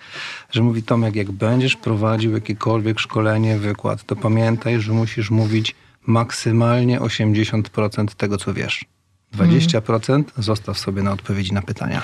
[0.51, 5.75] że mówi Tomek, jak będziesz prowadził jakiekolwiek szkolenie, wykład, to pamiętaj, że musisz mówić
[6.07, 8.85] maksymalnie 80% tego, co wiesz.
[9.37, 12.03] 20% zostaw sobie na odpowiedzi na pytania.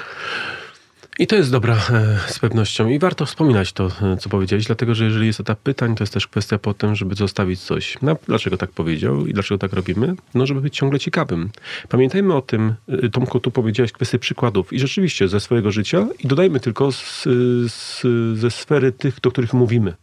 [1.21, 4.95] I to jest dobra e, z pewnością i warto wspominać to, e, co powiedziałeś, dlatego
[4.95, 7.99] że jeżeli jest etap pytań, to jest też kwestia potem, żeby zostawić coś.
[8.03, 10.15] No, dlaczego tak powiedział i dlaczego tak robimy?
[10.35, 11.51] No, żeby być ciągle ciekawym.
[11.89, 16.29] Pamiętajmy o tym, e, Tomku, tu powiedziałeś kwestię przykładów i rzeczywiście ze swojego życia i
[16.29, 17.25] dodajmy tylko z,
[17.73, 18.03] z,
[18.39, 19.95] ze sfery tych, do których mówimy.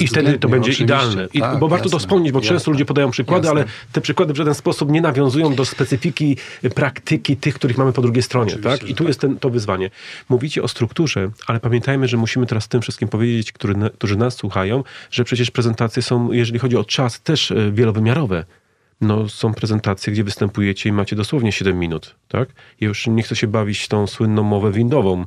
[0.00, 1.28] I wtedy to będzie idealne.
[1.32, 3.60] I, tak, bo warto jasne, to wspomnieć, bo jasne, często ludzie podają przykłady, jasne.
[3.60, 6.36] ale te przykłady w żaden sposób nie nawiązują do specyfiki
[6.74, 8.56] praktyki tych, których mamy po drugiej stronie.
[8.56, 8.82] tak?
[8.82, 9.08] I tu tak.
[9.08, 9.90] jest ten, to wyzwanie.
[10.28, 14.84] Mówicie o strukturze, ale pamiętajmy, że musimy teraz tym wszystkim powiedzieć, który, którzy nas słuchają,
[15.10, 18.44] że przecież prezentacje są, jeżeli chodzi o czas, też e, wielowymiarowe
[19.00, 22.48] no, są prezentacje, gdzie występujecie i macie dosłownie 7 minut, tak?
[22.80, 25.24] I już nie chcę się bawić tą słynną mowę windową.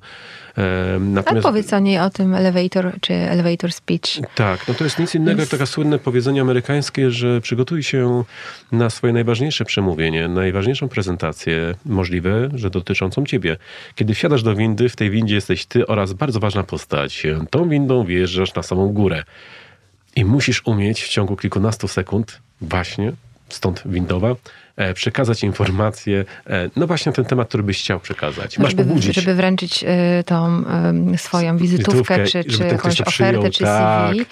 [0.58, 1.28] E, natomiast...
[1.28, 4.02] Ale powiedz o niej, o tym elevator, czy elevator speech.
[4.36, 8.24] Tak, no to jest nic innego jak takie słynne powiedzenie amerykańskie, że przygotuj się
[8.72, 13.58] na swoje najważniejsze przemówienie, najważniejszą prezentację możliwe, że dotyczącą ciebie.
[13.96, 17.24] Kiedy wsiadasz do windy, w tej windzie jesteś ty oraz bardzo ważna postać.
[17.50, 19.24] Tą windą wjeżdżasz na samą górę.
[20.16, 23.14] I musisz umieć w ciągu kilkunastu sekund właśnie
[23.50, 24.36] stąd windowa,
[24.94, 28.60] przekazać informacje, e, no właśnie ten temat, który byś chciał przekazać.
[28.60, 29.16] Masz żeby, pobudzić.
[29.16, 30.64] Żeby wręczyć e, tą
[31.18, 34.12] swoją wizytówkę, czy, czy jakąś ofertę, czy tak.
[34.12, 34.26] CV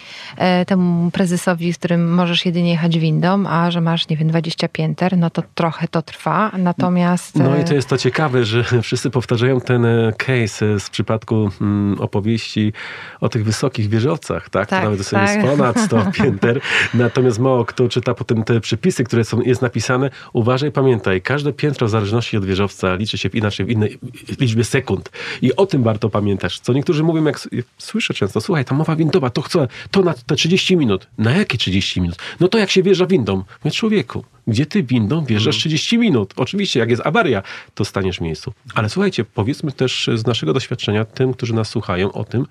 [0.67, 5.17] temu prezesowi, z którym możesz jedynie jechać windą, a że masz, nie wiem, 20 pięter,
[5.17, 7.35] no to trochę to trwa, natomiast...
[7.35, 9.85] No i to jest to ciekawe, że wszyscy powtarzają ten
[10.17, 12.73] case z przypadku mm, opowieści
[13.21, 14.69] o tych wysokich wieżowcach, tak?
[14.69, 15.29] tak nawet tak.
[15.29, 16.61] jest ponad 100 pięter,
[16.93, 21.87] natomiast mało kto czyta potem te przepisy, które są, jest napisane, uważaj, pamiętaj, każde piętro
[21.87, 23.99] w zależności od wieżowca liczy się w inaczej, w innej
[24.39, 25.11] liczbie sekund.
[25.41, 26.59] I o tym warto pamiętać.
[26.59, 30.35] Co niektórzy mówią, jak, słyszę często, słuchaj, ta mowa windowa, to chcę, to na te
[30.35, 31.07] 30 minut.
[31.17, 32.17] Na jakie 30 minut?
[32.39, 33.43] No to jak się wjeżdża windą.
[33.63, 36.13] Mówię, człowieku, gdzie ty windą wjeżdżasz 30 mhm.
[36.13, 36.33] minut?
[36.35, 37.43] Oczywiście, jak jest awaria,
[37.75, 38.53] to staniesz w miejscu.
[38.73, 42.45] Ale słuchajcie, powiedzmy też z naszego doświadczenia tym, którzy nas słuchają o tym,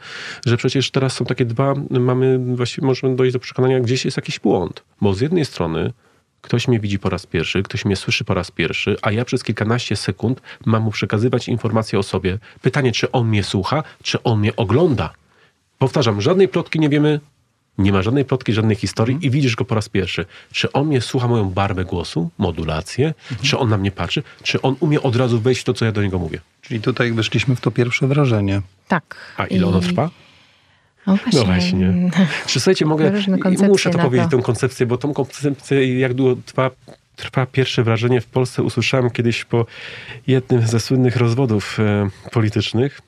[0.47, 4.41] że przecież teraz są takie dwa, mamy, właściwie możemy dojść do przekonania, gdzieś jest jakiś
[4.41, 4.83] błąd.
[5.01, 5.93] Bo z jednej strony
[6.45, 9.45] Ktoś mnie widzi po raz pierwszy, ktoś mnie słyszy po raz pierwszy, a ja przez
[9.45, 12.39] kilkanaście sekund mam mu przekazywać informacje o sobie.
[12.63, 15.13] Pytanie, czy on mnie słucha, czy on mnie ogląda.
[15.79, 17.21] Powtarzam, żadnej plotki nie wiemy,
[17.79, 20.25] nie ma żadnej plotki, żadnej historii i widzisz go po raz pierwszy.
[20.53, 23.49] Czy on mnie słucha moją barwę głosu, modulację, mhm.
[23.49, 25.93] czy on na mnie patrzy, czy on umie od razu wejść w to, co ja
[25.93, 26.41] do niego mówię.
[26.63, 28.63] Czyli tutaj weszliśmy w to pierwsze wrażenie.
[28.89, 29.17] Tak.
[29.37, 29.69] A ile I...
[29.69, 30.11] ono trwa?
[31.07, 31.41] No właśnie.
[31.41, 32.11] No właśnie.
[32.47, 33.13] Czy słuchajcie, mogę,
[33.69, 34.37] muszę to powiedzieć, to.
[34.37, 36.71] tą koncepcję, bo tą koncepcję, jak długo trwa,
[37.17, 39.67] trwa pierwsze wrażenie w Polsce, usłyszałem kiedyś po
[40.27, 43.01] jednym ze słynnych rozwodów e, politycznych,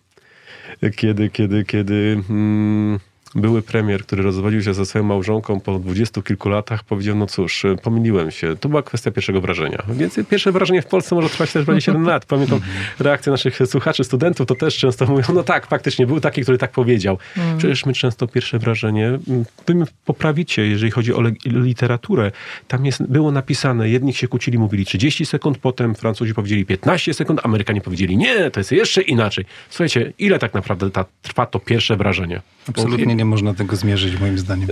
[0.97, 2.23] kiedy, kiedy, kiedy...
[2.31, 2.99] Mm,
[3.35, 7.67] były premier, który rozwodził się ze swoją małżonką po dwudziestu kilku latach, powiedział, no cóż,
[7.83, 8.57] pomyliłem się.
[8.57, 9.83] To była kwestia pierwszego wrażenia.
[9.89, 12.25] Więc pierwsze wrażenie w Polsce może trwać też 27 lat.
[12.25, 12.61] Pamiętam
[12.99, 16.71] reakcję naszych słuchaczy, studentów, to też często mówią, no tak, faktycznie, był taki, który tak
[16.71, 17.19] powiedział.
[17.37, 17.59] Mm.
[17.59, 19.19] Przecież my często pierwsze wrażenie,
[19.67, 22.33] wy mnie poprawicie, jeżeli chodzi o literaturę.
[22.69, 27.41] Tam jest, było napisane, jedni się kłócili, mówili 30 sekund, potem Francuzi powiedzieli 15 sekund,
[27.45, 29.45] Amerykanie powiedzieli nie, to jest jeszcze inaczej.
[29.71, 32.41] Słuchajcie, ile tak naprawdę ta, trwa to pierwsze wrażenie?
[32.69, 34.69] Absolutnie nie można tego zmierzyć, moim zdaniem.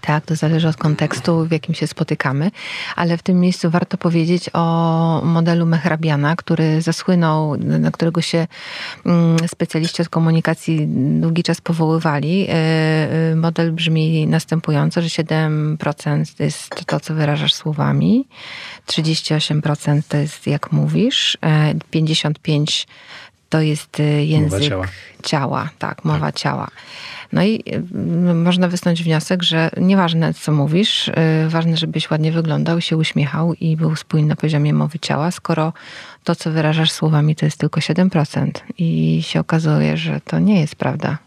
[0.00, 2.50] Tak, to zależy od kontekstu, w jakim się spotykamy,
[2.96, 8.46] ale w tym miejscu warto powiedzieć o modelu Mehrabiana, który zasłynął, na którego się
[9.06, 10.86] mm, specjaliści od komunikacji
[11.20, 12.46] długi czas powoływali.
[12.48, 18.26] E, e, model brzmi następująco, że 7% to jest to, co wyrażasz słowami,
[18.86, 21.38] 38% to jest jak mówisz,
[21.94, 22.86] 55% e,
[23.48, 24.86] to jest y, język Mowa ciała.
[25.22, 25.68] ciała.
[25.78, 26.68] Tak, mowa ciała.
[27.32, 27.62] No i
[28.30, 31.12] y, można wysnuć wniosek, że nieważne co mówisz, y,
[31.48, 35.72] ważne, żebyś ładnie wyglądał, się uśmiechał i był spójny na poziomie mowy ciała, skoro
[36.24, 40.76] to, co wyrażasz słowami, to jest tylko 7% i się okazuje, że to nie jest
[40.76, 41.18] prawda.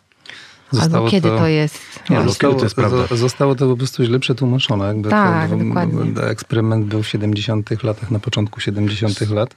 [0.81, 1.79] Albo kiedy to, jest...
[2.09, 2.97] Nie, zostało, kiedy to jest prawda.
[2.97, 4.85] zo- zostało to po prostu źle przetłumaczone.
[4.85, 6.21] Jakby Tak, to, dokładnie.
[6.21, 9.55] Eksperyment był w 70 latach, na początku 70 lat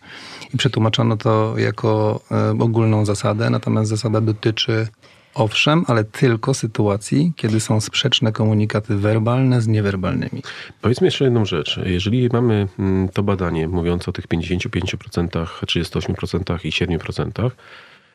[0.54, 4.86] i przetłumaczono to jako e, ogólną zasadę, natomiast zasada dotyczy
[5.34, 10.42] owszem, ale tylko sytuacji, kiedy są sprzeczne komunikaty werbalne z niewerbalnymi.
[10.80, 11.80] Powiedzmy jeszcze jedną rzecz.
[11.84, 17.50] Jeżeli mamy mm, to badanie mówiące o tych 55%, 38% i 7%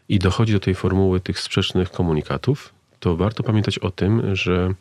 [0.10, 4.74] i dochodzi do tej formuły tych sprzecznych komunikatów, to warto pamiętać o tym, że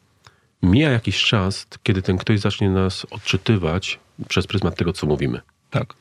[0.62, 3.98] mija jakiś czas, kiedy ten ktoś zacznie nas odczytywać
[4.28, 5.40] przez pryzmat tego, co mówimy.
[5.70, 5.94] Tak.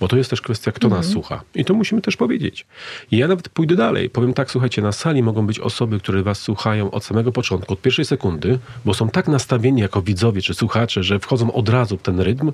[0.00, 1.42] Bo to jest też kwestia, kto nas słucha.
[1.54, 2.66] I to musimy też powiedzieć.
[3.10, 4.10] I ja nawet pójdę dalej.
[4.10, 7.80] Powiem tak, słuchajcie, na sali mogą być osoby, które was słuchają od samego początku, od
[7.80, 12.02] pierwszej sekundy, bo są tak nastawieni jako widzowie czy słuchacze, że wchodzą od razu w
[12.02, 12.52] ten rytm.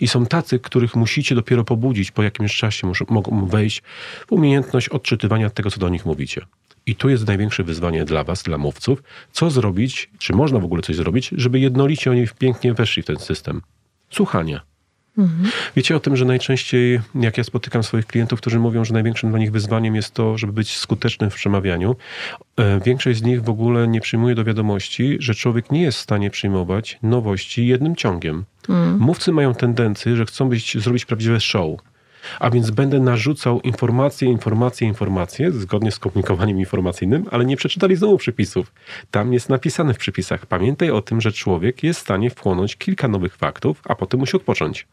[0.00, 3.82] I są tacy, których musicie dopiero pobudzić, po jakimś czasie muszą, mogą wejść
[4.26, 6.46] w umiejętność odczytywania tego, co do nich mówicie.
[6.88, 10.82] I tu jest największe wyzwanie dla was, dla mówców, co zrobić, czy można w ogóle
[10.82, 13.62] coś zrobić, żeby jednolicie oni pięknie weszli w ten system.
[14.10, 14.60] Słuchania.
[15.76, 19.38] Wiecie o tym, że najczęściej, jak ja spotykam swoich klientów, którzy mówią, że największym dla
[19.38, 21.96] nich wyzwaniem jest to, żeby być skutecznym w przemawianiu,
[22.56, 26.00] e, większość z nich w ogóle nie przyjmuje do wiadomości, że człowiek nie jest w
[26.00, 28.44] stanie przyjmować nowości jednym ciągiem.
[28.98, 31.80] Mówcy mają tendencję, że chcą być, zrobić prawdziwe show.
[32.40, 38.18] A więc będę narzucał informacje, informacje, informacje, zgodnie z komunikowaniem informacyjnym, ale nie przeczytali znowu
[38.18, 38.72] przepisów.
[39.10, 40.46] Tam jest napisane w przepisach.
[40.46, 44.36] Pamiętaj o tym, że człowiek jest w stanie wchłonąć kilka nowych faktów, a potem musi
[44.36, 44.86] odpocząć.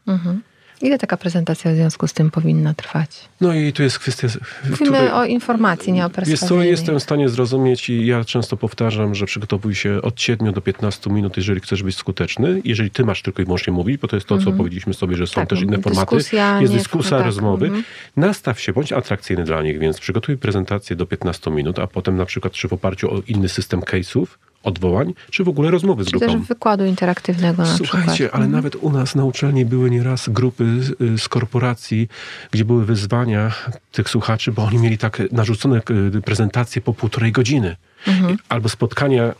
[0.82, 3.10] Ile taka prezentacja w związku z tym powinna trwać?
[3.40, 4.28] No i tu jest kwestia.
[4.70, 9.14] Mówimy o informacji, nie o Jest co, jestem w stanie zrozumieć i ja często powtarzam,
[9.14, 12.60] że przygotowuj się od 7 do 15 minut, jeżeli chcesz być skuteczny.
[12.64, 15.26] Jeżeli ty masz tylko i wyłącznie mówić, bo to jest to, co powiedzieliśmy sobie, że
[15.26, 16.16] są Tak, też inne formaty.
[16.16, 17.66] dyskusja, jest dyskusja, tak, rozmowy.
[17.66, 17.84] mhm.
[18.16, 22.24] Nastaw się, bądź atrakcyjny dla nich, więc przygotuj prezentację do 15 minut, a potem na
[22.26, 24.26] przykład czy w oparciu o inny system case'ów,
[24.66, 26.26] odwołań, czy w ogóle rozmowy z Czy grupą.
[26.38, 28.34] też wykładu interaktywnego na Słuchajcie, przykład.
[28.34, 32.08] ale nawet u nas na uczelni były nieraz grupy z, z korporacji,
[32.50, 33.52] gdzie były wyzwania
[33.92, 35.80] tych słuchaczy, bo oni mieli tak narzucone
[36.16, 37.76] y, prezentacje po półtorej godziny.
[38.06, 38.36] Mhm.
[38.48, 39.34] Albo spotkania y,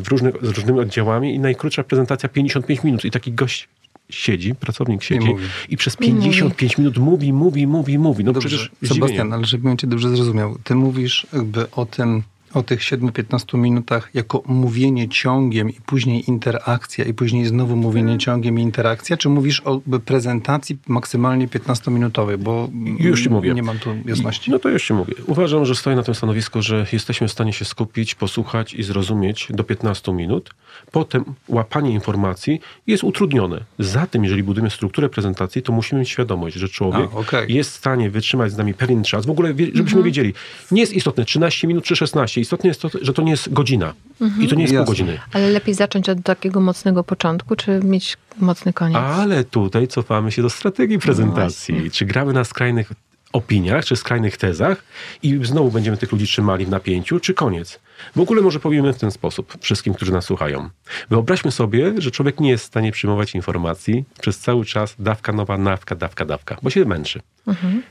[0.00, 3.04] w różnych, z różnymi oddziałami i najkrótsza prezentacja 55 minut.
[3.04, 3.68] I taki gość
[4.10, 5.34] siedzi, pracownik siedzi
[5.68, 8.24] i, przez 55 minut mówi, mówi, mówi, mówi.
[8.24, 10.58] No Dobrze, przecież Sebastian, ale żebym cię dobrze zrozumiał.
[10.64, 12.22] Ty mówisz jakby o tym,
[12.54, 18.58] o tych 7-15 minutach jako mówienie ciągiem i później interakcja i później znowu mówienie ciągiem
[18.58, 23.54] i interakcja, czy mówisz o prezentacji maksymalnie 15-minutowej, bo Już ci mówię.
[23.54, 24.50] nie mam tu jasności.
[24.50, 25.14] No to już ci mówię.
[25.26, 29.48] Uważam, że stoję na tym stanowisku, że jesteśmy w stanie się skupić, posłuchać i zrozumieć
[29.50, 30.54] do 15 minut.
[30.92, 33.64] Potem łapanie informacji jest utrudnione.
[33.78, 37.54] Za tym, jeżeli budujemy strukturę prezentacji, to musimy mieć świadomość, że człowiek A, okej.
[37.54, 39.26] jest w stanie wytrzymać z nami pewien czas.
[39.26, 40.34] W ogóle, żebyśmy wiedzieli,
[40.70, 42.41] nie jest istotne 13 minut czy 16.
[42.42, 43.94] Istotne jest to, że to nie jest godzina.
[44.40, 44.84] I to nie jest pół Jasne.
[44.84, 45.18] godziny.
[45.32, 48.96] Ale lepiej zacząć od takiego mocnego początku, czy mieć mocny koniec?
[48.96, 51.90] Ale tutaj cofamy się do strategii prezentacji.
[51.90, 52.92] czy gramy na skrajnych
[53.32, 54.84] opiniach, czy skrajnych tezach
[55.22, 57.80] i znowu będziemy tych ludzi trzymali w napięciu, czy koniec?
[58.16, 60.68] W ogóle może powiemy w ten sposób wszystkim, którzy nas słuchają.
[61.10, 65.58] Wyobraźmy sobie, że człowiek nie jest w stanie przyjmować informacji przez cały czas dawka nowa,
[65.58, 67.20] dawka, dawka, dawka, bo się męczy.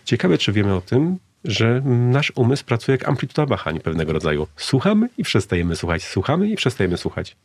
[0.06, 4.48] Ciekawe, czy wiemy o tym, że nasz umysł pracuje jak amplituda wahań pewnego rodzaju.
[4.58, 7.36] Słuchamy i przestajemy słuchać, słuchamy i przestajemy słuchać.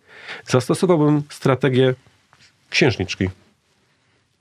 [0.46, 1.94] Zastosowałbym strategię
[2.70, 3.28] księżniczki.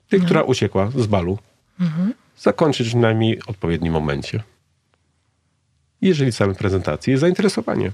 [0.08, 1.38] Tej, która uciekła z balu.
[2.38, 4.42] Zakończyć w najmniej odpowiednim momencie.
[6.00, 7.92] Jeżeli chcemy prezentacji, jest zainteresowanie.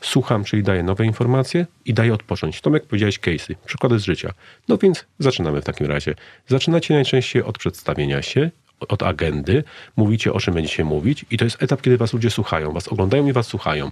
[0.00, 2.60] Słucham, czyli daję nowe informacje i daję odpocząć.
[2.60, 4.32] Tomek, powiedziałeś case'y, przykłady z życia.
[4.68, 6.14] No więc zaczynamy w takim razie.
[6.46, 9.64] Zaczynacie najczęściej od przedstawienia się, od agendy,
[9.96, 13.26] mówicie o czym będziecie mówić i to jest etap, kiedy was ludzie słuchają, was oglądają
[13.26, 13.90] i was słuchają.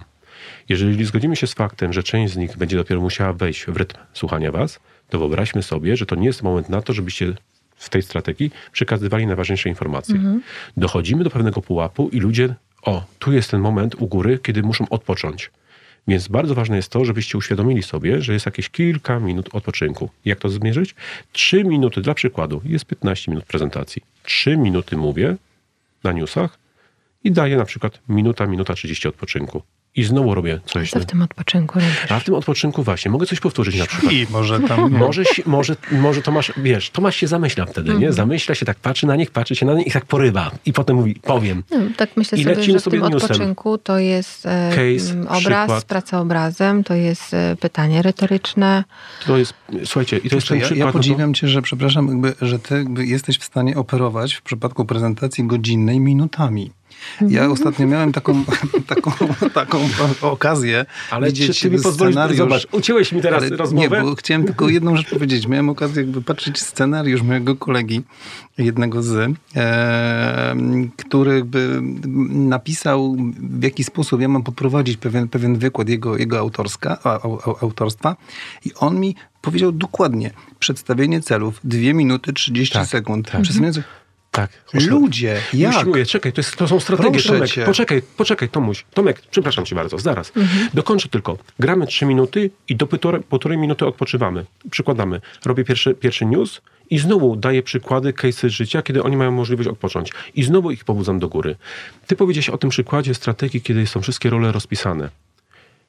[0.69, 3.97] Jeżeli zgodzimy się z faktem, że część z nich będzie dopiero musiała wejść w rytm
[4.13, 7.33] słuchania was, to wyobraźmy sobie, że to nie jest moment na to, żebyście
[7.75, 10.15] w tej strategii przekazywali najważniejsze informacje.
[10.77, 14.89] Dochodzimy do pewnego pułapu i ludzie, o, tu jest ten moment u góry, kiedy muszą
[14.89, 15.51] odpocząć.
[16.07, 20.09] Więc bardzo ważne jest to, żebyście uświadomili sobie, że jest jakieś kilka minut odpoczynku.
[20.25, 20.95] Jak to zmierzyć?
[21.31, 24.01] Trzy minuty, dla przykładu, jest 15 minut prezentacji.
[24.27, 25.35] Trzy minuty mówię
[26.03, 26.59] na newsach
[27.23, 29.61] i daję na przykład minuta, minuta 30 odpoczynku.
[29.97, 30.89] I znowu robię coś.
[30.91, 32.11] Co w tym odpoczynku robisz?
[32.11, 34.13] A w tym odpoczynku właśnie mogę coś powtórzyć na przykład.
[34.13, 34.91] I może tam...
[35.07, 37.99] Może, się, może, może Tomasz, wiesz, Tomasz się zamyśla wtedy, Mhm.
[38.01, 38.13] nie?
[38.13, 40.51] Zamyśla się, tak patrzy na nich, patrzy się na nich i tak porywa.
[40.65, 41.63] I potem mówi, powiem.
[41.71, 43.31] No, tak myślę I sobie, że w sobie tym newsem.
[43.31, 45.83] odpoczynku to jest e, Case, obraz, przykład.
[45.83, 48.83] praca obrazem, to jest e, pytanie retoryczne.
[49.25, 49.53] To jest,
[49.85, 50.79] słuchajcie, i to jest ten ja, przykład.
[50.79, 54.33] ja no to- podziwiam cię, że przepraszam, jakby, że ty jakby jesteś w stanie operować
[54.33, 56.71] w przypadku prezentacji godzinnej minutami.
[57.29, 58.43] Ja ostatnio miałem taką,
[58.87, 59.11] taką,
[59.53, 59.89] taką
[60.21, 62.37] okazję Ale widzieć czy ty mi scenariusz.
[62.37, 63.97] zobacz, uciąłeś mi teraz Ale rozmowę.
[63.97, 65.47] Nie, bo chciałem tylko jedną rzecz powiedzieć.
[65.47, 68.01] Miałem okazję jakby patrzeć scenariusz mojego kolegi,
[68.57, 70.55] jednego z, e,
[70.97, 71.79] który jakby
[72.29, 77.55] napisał w jaki sposób ja mam poprowadzić pewien, pewien wykład jego, jego autorska, a, au,
[77.61, 78.15] autorstwa
[78.65, 83.31] i on mi powiedział dokładnie przedstawienie celów, 2 minuty 30 Tak, sekund.
[83.31, 83.41] tak.
[83.41, 83.87] Przedstawienie celów.
[84.31, 84.51] Tak.
[84.73, 85.85] Ludzie, jak?
[85.85, 87.11] Mówię, czekaj, to, jest, to są strategie.
[87.11, 87.65] Proszę Tomek, cię.
[87.65, 88.85] poczekaj, poczekaj, Tomuś.
[88.93, 90.31] Tomek, przepraszam cię bardzo, zaraz.
[90.73, 91.37] Dokończę tylko.
[91.59, 94.45] Gramy trzy minuty i do półtorej, półtorej minuty odpoczywamy.
[94.71, 95.21] Przykładamy.
[95.45, 100.11] Robię pierwszy, pierwszy news i znowu daję przykłady, case'y życia, kiedy oni mają możliwość odpocząć.
[100.35, 101.55] I znowu ich pobudzam do góry.
[102.07, 105.09] Ty powiedziałeś o tym przykładzie strategii, kiedy są wszystkie role rozpisane.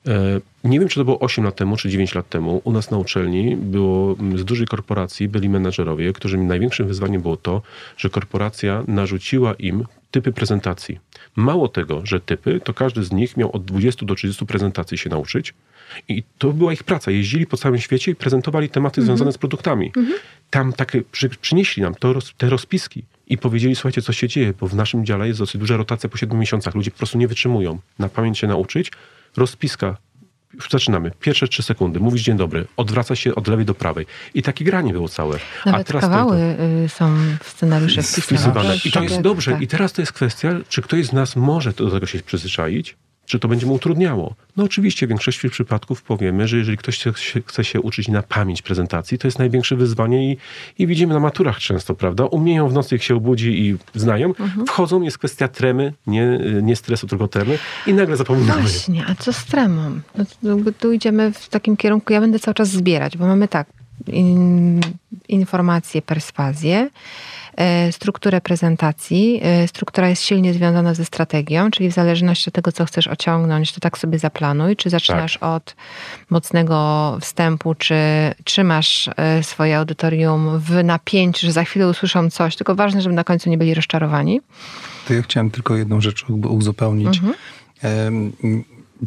[0.06, 2.60] E, Nie wiem, czy to było 8 lat temu, czy 9 lat temu.
[2.64, 7.36] U nas na uczelni było mm, z dużej korporacji, byli menadżerowie, którym największym wyzwaniem było
[7.36, 7.62] to,
[7.96, 10.98] że korporacja narzuciła im typy prezentacji.
[11.36, 15.10] Mało tego, że typy, to każdy z nich miał od 20 do 30 prezentacji się
[15.10, 15.54] nauczyć.
[16.08, 17.10] I to była ich praca.
[17.10, 19.92] Jeździli po całym świecie i prezentowali tematy związane z produktami.
[20.50, 24.66] Tam takie przy, przynieśli nam to, te rozpiski i powiedzieli, słuchajcie, co się dzieje, bo
[24.68, 26.74] w naszym dziale jest dosyć duża rotacja po 7 miesiącach.
[26.74, 27.78] Ludzie po prostu nie wytrzymują.
[27.98, 28.90] Na pamięć się nauczyć.
[29.36, 29.96] Rozpiska.
[30.70, 31.10] Zaczynamy.
[31.20, 32.00] Pierwsze trzy sekundy.
[32.00, 32.66] Mówisz dzień dobry.
[32.76, 34.06] Odwraca się od lewej do prawej.
[34.34, 35.38] I takie granie było całe.
[35.66, 36.36] Nawet to i to- kawały
[36.84, 38.22] y, są w scenariusze wpisane.
[38.22, 38.76] wpisywane.
[38.84, 39.58] I to jest dobrze.
[39.60, 42.96] I teraz to jest kwestia, czy ktoś z nas może do tego się przyzwyczaić,
[43.28, 44.34] czy to będzie mu utrudniało.
[44.56, 47.04] No oczywiście w większości przypadków powiemy, że jeżeli ktoś
[47.46, 50.36] chce się, uczyć na pamięć prezentacji, to jest największe wyzwanie i,
[50.78, 52.24] i widzimy na maturach często, prawda?
[52.26, 54.28] Umieją w nocy, jak się obudzi i znają.
[54.28, 54.66] Mhm.
[54.66, 58.60] Wchodzą, jest kwestia tremy, nie, nie stresu, tylko tremy i nagle zapominamy.
[58.62, 60.00] Właśnie, a co z tremą?
[60.42, 63.66] No, jakby tu idziemy w takim kierunku, ja będę cały czas zbierać, bo mamy tak,
[64.06, 64.80] in,
[65.28, 66.90] informacje, perswazję,
[67.92, 69.40] strukturę prezentacji.
[69.42, 73.72] E, struktura jest silnie związana ze strategią, czyli w zależności od tego, co chcesz osiągnąć,
[73.72, 75.76] to tak sobie zaplanuj, czy zaczynasz od
[76.30, 77.94] mocnego wstępu, czy
[78.44, 83.24] trzymasz e, swoje audytorium w napięciu, że za chwilę usłyszą coś, tylko ważne, żeby na
[83.24, 84.40] końcu nie byli rozczarowani.
[85.08, 87.20] To ja chciałem tylko jedną rzecz uzupełnić.
[87.82, 88.32] Em,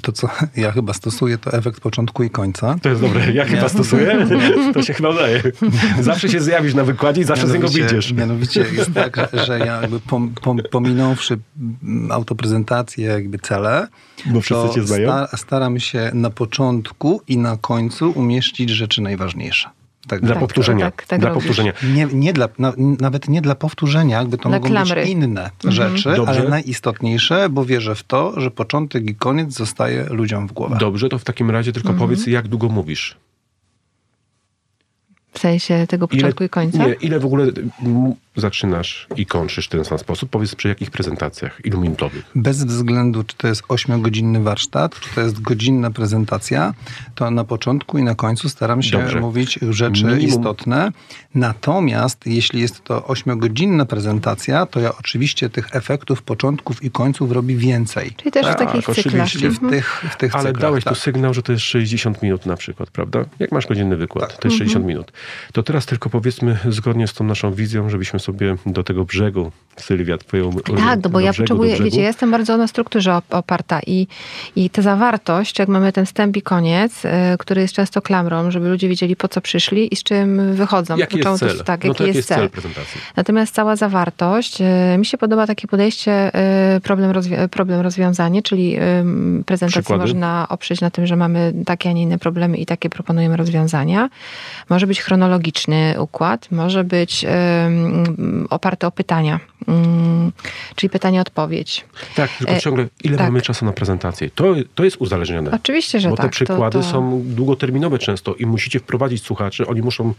[0.02, 2.76] To, co ja chyba stosuję, to efekt początku i końca.
[2.82, 3.32] To jest dobre.
[3.32, 4.28] Ja chyba stosuję.
[4.74, 5.42] To się chyba udaje.
[6.02, 8.14] Zawsze się zjawisz na wykładzie i zawsze z niego wyjdziesz.
[8.14, 11.40] Mianowicie jest tak, że, ja jakby pom, pom, pominąwszy
[11.84, 13.88] mm, autoprezentację, jakby cele,
[14.26, 15.08] Bo wszyscy to cię znają?
[15.08, 19.70] sta, staram się na początku i na końcu umieścić rzeczy najważniejsze.
[20.08, 20.40] Tak, Dla tak.
[20.40, 20.86] powtórzenia.
[20.92, 21.44] tak, tak dla robisz.
[21.44, 21.74] powtórzenia.
[21.94, 25.02] Nie, nie dla, na, nawet nie dla powtórzenia, jakby to Dla mogą klamry.
[25.02, 26.28] być inne rzeczy, Dobrze.
[26.42, 30.80] ale najistotniejsze, bo wierzę w to, że początek i koniec zostaje ludziom w głowach.
[30.80, 33.18] Dobrze, to w takim razie tylko powiedz, jak długo mówisz.
[35.34, 36.88] W sensie tego początku i końca?
[36.88, 37.46] Nie, ile w ogóle
[38.36, 40.30] zaczynasz i kończysz w ten sam sposób?
[40.30, 42.26] Powiedz przy jakich prezentacjach, ilu minutowych.
[42.36, 46.74] Bez względu, czy to jest ośmiogodzinny warsztat, czy to jest godzinna prezentacja,
[47.16, 49.20] to na początku i na końcu staram się Dobrze.
[49.20, 50.92] mówić rzeczy Minimum- istotne.
[51.36, 57.56] Natomiast jeśli jest to ośmiogodzinna prezentacja, to ja oczywiście tych efektów początków i końców robię
[57.56, 58.12] więcej.
[58.18, 59.30] Czyli też w Tak, takich cyklach.
[59.30, 60.94] W tych, w tych Ale cyklach, dałeś tak.
[60.94, 63.26] tu sygnał, że to jest 60 minut na przykład, prawda?
[63.40, 64.42] Jak masz godzinny wykład, Tak.
[64.42, 65.12] to jest 60 minut.
[65.54, 70.18] To teraz tylko powiedzmy zgodnie z tą naszą wizją, żebyśmy sobie do tego brzegu, Sylwia,
[70.18, 70.54] twoją...
[70.54, 74.08] Tak, no bo ja brzegu, potrzebuję, wiecie, ja jestem bardzo na strukturze op- oparta i,
[74.56, 78.70] i ta zawartość, jak mamy ten wstęp i koniec, y, który jest często klamrą, żeby
[78.70, 80.98] ludzie wiedzieli po co przyszli i z czym wychodzą.
[80.98, 81.64] Jaki jest to- cel?
[81.64, 82.50] Tak, no jaki to jaki jest cel.
[82.50, 83.02] prezentacji?
[83.16, 86.32] Natomiast cała zawartość, y, mi się podoba takie podejście,
[86.76, 88.78] y, problem, rozwi- problem rozwiązanie, czyli
[89.46, 90.02] prezentację Przykłady?
[90.04, 94.10] można oprzeć na tym, że mamy takie, a nie inne problemy i takie proponujemy rozwiązania.
[94.70, 97.26] Może być chronologiczny układ, może być
[98.46, 100.32] y, oparty o pytania, Mm,
[100.76, 101.86] czyli pytanie-odpowiedź.
[102.16, 103.28] Tak, tylko E, ciągle, ile tak.
[103.28, 104.30] mamy czasu na prezentację?
[104.36, 105.52] To, to jest uzależnione.
[105.52, 106.26] Oczywiście, że Bo tak.
[106.26, 106.92] te przykłady to, to...
[106.92, 109.68] są długoterminowe często i musicie wprowadzić słuchaczy.
[109.68, 110.14] Oni muszą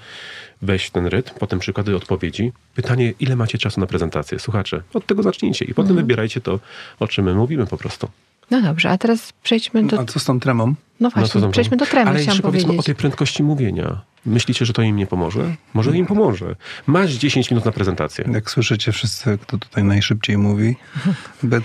[0.62, 2.52] wejść w ten rytm, potem przykłady odpowiedzi.
[2.74, 4.38] Pytanie, ile macie czasu na prezentację?
[4.38, 5.96] Słuchacze, od tego zacznijcie i potem Mhm.
[6.06, 6.60] wybierajcie to,
[7.00, 8.08] o czym my mówimy po prostu.
[8.52, 10.00] No dobrze, a teraz przejdźmy do...
[10.00, 10.74] A co z tą tremą?
[11.00, 12.80] No właśnie, tam przejdźmy do tremy, Ale jeszcze powiedzmy powiedzieć.
[12.80, 14.00] o tej prędkości mówienia.
[14.26, 15.54] Myślicie, że to im nie pomoże?
[15.74, 16.56] Może im pomoże.
[16.86, 18.24] Masz 10 minut na prezentację.
[18.32, 20.76] Jak słyszycie wszyscy, kto tutaj najszybciej mówi,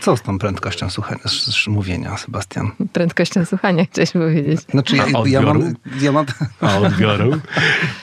[0.01, 2.72] co z tą prędkością słuchania, z, z mówienia, Sebastian?
[2.93, 4.59] Prędkością słuchania, chciałeś powiedzieć.
[4.62, 6.26] Znaczy, ja, ja, mam, ja mam...
[6.62, 7.32] A odbioru?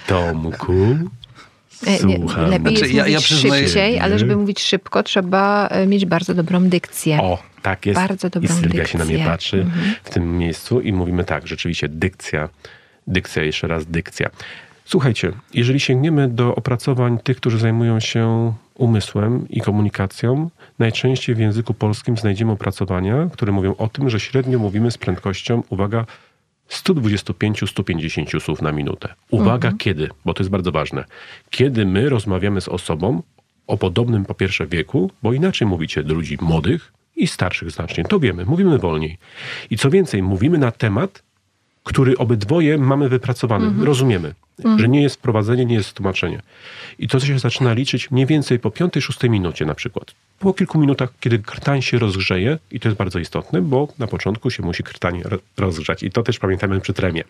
[0.06, 0.96] Tomku,
[1.86, 2.50] nie, słucham.
[2.50, 6.06] lepiej Znaczy, jest ja- ja mówić przyznaję- szybciej, ale żeby mówić szybko, trzeba e, mieć
[6.06, 7.18] bardzo dobrą dykcję.
[7.22, 8.00] O, tak jest.
[8.00, 9.30] Bardzo dobrą I Sylwia się na mnie dykcję.
[9.30, 9.66] patrzy
[10.04, 12.48] w tym miejscu i mówimy tak, rzeczywiście dykcja,
[13.06, 14.30] dykcja, jeszcze raz dykcja.
[14.84, 21.74] Słuchajcie, jeżeli sięgniemy do opracowań tych, którzy zajmują się umysłem i komunikacją, najczęściej w języku
[21.74, 26.06] polskim znajdziemy opracowania, które mówią o tym, że średnio mówimy z prędkością, uwaga,
[26.70, 29.14] 125-150 słów na minutę.
[29.30, 31.04] Uwaga, kiedy, bo to jest bardzo ważne.
[31.50, 33.22] Kiedy my rozmawiamy z osobą
[33.66, 38.20] o podobnym po pierwsze wieku, bo inaczej mówicie do ludzi młodych i starszych znacznie, to
[38.20, 39.18] wiemy, mówimy wolniej.
[39.70, 41.22] I co więcej, mówimy na temat,
[41.84, 44.34] który obydwoje mamy wypracowany, rozumiemy,
[44.78, 46.42] że nie jest wprowadzenie, nie jest tłumaczenie.
[46.98, 50.14] I to się zaczyna liczyć mniej więcej po piątej, szóstej minucie na przykład.
[50.38, 54.50] Po kilku minutach, kiedy krtań się rozgrzeje, i to jest bardzo istotne, bo na początku
[54.50, 56.02] się musi krtań ro- rozgrzać.
[56.02, 57.24] I to też pamiętamy przy tremie.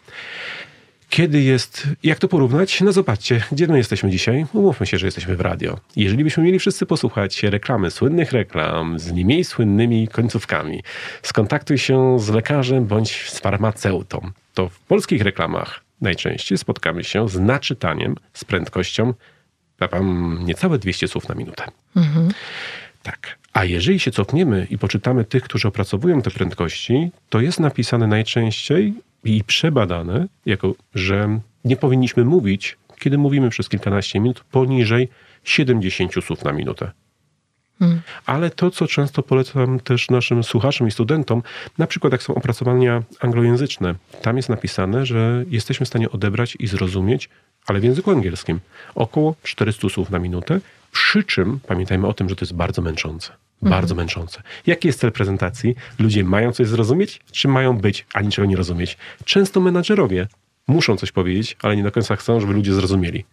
[1.09, 2.81] Kiedy jest, jak to porównać?
[2.81, 4.47] No zobaczcie, gdzie my jesteśmy dzisiaj?
[4.53, 5.79] Umówmy się, że jesteśmy w radio.
[5.97, 10.83] Jeżeli byśmy mieli wszyscy posłuchać reklamy, słynnych reklam z nie mniej słynnymi końcówkami,
[11.23, 17.41] skontaktuj się z lekarzem bądź z farmaceutą, to w polskich reklamach najczęściej spotkamy się z
[17.41, 19.15] naczytaniem, z prędkością,
[19.93, 21.65] wam niecałe 200 słów na minutę.
[23.03, 23.39] Tak.
[23.53, 28.95] A jeżeli się cofniemy i poczytamy tych, którzy opracowują te prędkości, to jest napisane najczęściej
[29.25, 35.09] i przebadane, jako że nie powinniśmy mówić, kiedy mówimy przez kilkanaście minut, poniżej
[35.45, 36.91] 70 słów na minutę.
[38.27, 41.43] Ale to, co często polecam też naszym słuchaczom i studentom,
[41.79, 46.66] na przykład jak są opracowania anglojęzyczne, tam jest napisane, że jesteśmy w stanie odebrać i
[46.66, 47.29] zrozumieć,
[47.66, 48.61] ale w języku angielskim,
[48.95, 50.61] około 400 słów na minutę,
[50.93, 53.33] przy czym pamiętajmy o tym, że to jest bardzo męczące.
[53.71, 54.43] Bardzo męczące.
[54.67, 55.75] Jaki jest cel prezentacji?
[55.99, 58.97] Ludzie mają coś zrozumieć, czy mają być, a niczego nie rozumieć?
[59.25, 60.29] Często menadżerowie
[60.69, 63.25] muszą coś powiedzieć, ale nie do końca chcą, żeby ludzie zrozumieli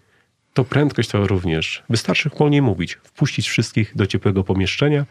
[0.54, 1.84] to prędkość to również.
[1.90, 5.06] Wystarczy wolniej mówić, wpuścić wszystkich do ciepłego pomieszczenia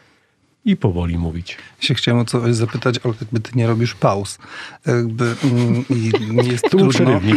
[0.64, 1.58] i powoli mówić.
[1.80, 4.38] się chciałem o coś zapytać, ale jakby ty nie robisz pauz.
[4.86, 6.88] Jakby, mm, I nie jest Tu trudno.
[6.88, 7.36] przerywnik.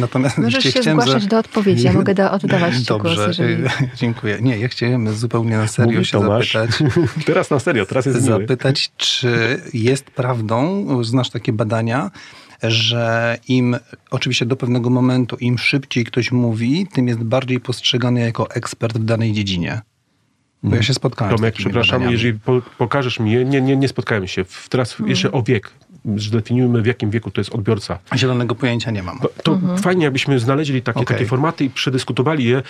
[0.00, 1.84] Natomiast Możesz się chciałem zgłaszać do odpowiedzi.
[1.84, 3.64] Ja mogę da- oddawać ci Dobrze, głos, jeżeli-
[4.00, 4.38] dziękuję.
[4.40, 6.52] Nie, ja chciałem zupełnie na serio Mówi się Tomasz.
[6.52, 6.82] zapytać.
[7.26, 8.40] teraz na serio, teraz jest miły.
[8.40, 12.10] zapytać, czy jest prawdą, znasz takie badania,
[12.62, 13.76] że im,
[14.10, 19.04] oczywiście do pewnego momentu, im szybciej ktoś mówi, tym jest bardziej postrzegany jako ekspert w
[19.04, 19.80] danej dziedzinie.
[20.62, 22.12] Bo ja się spotkałem z Tomek, takimi przepraszam, badaniami.
[22.12, 24.44] jeżeli po, pokażesz mi, je, nie, nie, nie spotkałem się.
[24.44, 25.70] W- Teraz jeszcze o wiek.
[26.16, 27.98] Zdefiniujmy, w jakim wieku to jest odbiorca.
[28.16, 29.18] Zielonego pojęcia nie mam.
[29.20, 31.16] To, to fajnie, jakbyśmy znaleźli takie, Okej.
[31.16, 32.62] takie formaty i przedyskutowali je,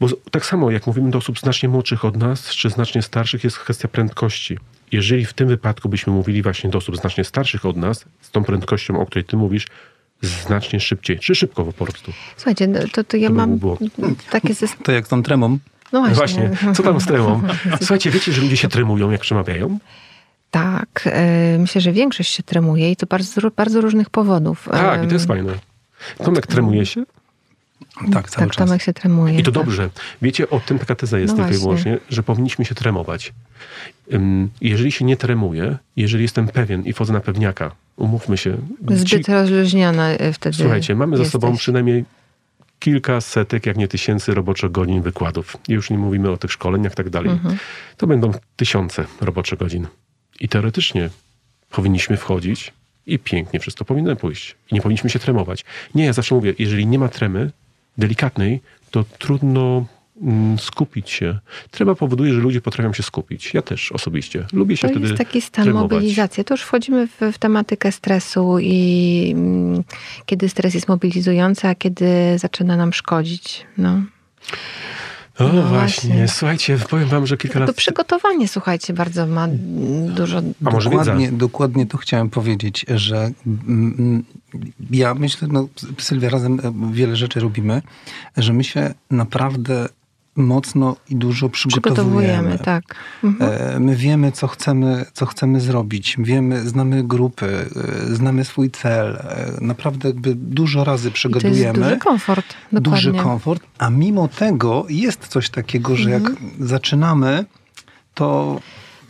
[0.00, 3.58] bo tak samo jak mówimy do osób znacznie młodszych od nas, czy znacznie starszych, jest
[3.58, 4.58] kwestia prędkości.
[4.92, 8.44] Jeżeli w tym wypadku byśmy mówili właśnie do osób znacznie starszych od nas, z tą
[8.44, 9.66] prędkością, o której ty mówisz,
[10.22, 12.12] znacznie szybciej, czy szybko po prostu.
[12.36, 13.78] Słuchajcie, no to, to ja To mam było.
[14.30, 14.76] takie zes...
[14.82, 15.58] To jak z tą tremą,
[15.92, 16.14] No właśnie.
[16.48, 17.42] Właśnie, co tam z tremą?
[17.78, 19.78] Słuchajcie, wiecie, że ludzie się tremują, jak przemawiają?
[20.50, 24.68] Tak, e, myślę, że większość się tremuje i to bardzo, bardzo różnych powodów.
[24.72, 25.52] Tak, i to jest fajne.
[26.18, 27.04] Tomek tremuje się?
[28.12, 28.66] tak cały Tak, czas.
[28.66, 29.34] Tomek się tremuje.
[29.38, 29.54] I to tak.
[29.64, 29.90] dobrze.
[30.22, 31.84] Wiecie, o tym taka teza jest No tylko i właśnie.
[31.84, 33.32] wyłącznie, że powinniśmy się tremować.
[34.60, 38.56] Jeżeli się nie tremuję, jeżeli jestem pewien i wchodzę na pewniaka, umówmy się.
[38.88, 41.60] Zbyt ci- rozluźniona e, wtedy Słuchajcie, mamy za sobą jesteś.
[41.62, 42.04] przynajmniej
[42.78, 45.56] kilka setek, jak nie tysięcy roboczych godzin wykładów.
[45.68, 47.30] I już nie mówimy o tych szkoleniach i tak dalej.
[47.30, 47.56] Mhm.
[47.96, 49.86] To będą tysiące roboczych godzin.
[50.40, 51.10] I teoretycznie
[51.70, 52.72] powinniśmy wchodzić
[53.06, 54.56] i pięknie wszystko powinno pójść.
[54.70, 55.64] I nie powinniśmy się tremować.
[55.94, 57.50] Nie, ja zawsze mówię, jeżeli nie ma tremy
[57.98, 58.60] delikatnej,
[58.90, 59.86] to trudno
[60.58, 61.38] skupić się.
[61.70, 63.54] Trema powoduje, że ludzie potrafią się skupić.
[63.54, 64.46] Ja też osobiście.
[64.52, 65.90] Lubię się To wtedy jest taki stan tremować.
[65.92, 66.44] mobilizacji.
[66.44, 69.84] To już wchodzimy w, w tematykę stresu i mm,
[70.26, 72.06] kiedy stres jest mobilizujący, a kiedy
[72.38, 73.66] zaczyna nam szkodzić.
[73.78, 74.02] No.
[75.38, 75.68] O, No właśnie.
[76.10, 76.28] właśnie.
[76.28, 77.76] Słuchajcie, powiem wam, że kilka To lat...
[77.76, 80.42] przygotowanie, słuchajcie, bardzo ma mm, dużo...
[80.64, 81.04] A może wiedza?
[81.04, 84.24] dokładnie, dokładnie to chciałem powiedzieć, że mm,
[84.90, 87.82] ja myślę, no Sylwia, razem e, wiele rzeczy robimy,
[88.36, 89.88] że my się naprawdę
[90.36, 92.02] mocno i dużo przygotowujemy.
[92.32, 92.84] Przygotowujemy, tak.
[93.24, 93.52] Mhm.
[93.76, 96.16] E, My wiemy, co chcemy, co chcemy zrobić.
[96.18, 97.66] Wiemy, znamy grupy,
[98.10, 99.16] e, znamy swój cel.
[99.16, 102.46] E, Naprawdę jakby dużo razy I to jest duży komfort.
[102.72, 102.80] Dokładnie.
[103.10, 106.50] duży komfort, a mimo tego jest coś takiego, że jak Mhm.
[106.60, 107.44] zaczynamy,
[108.14, 108.60] to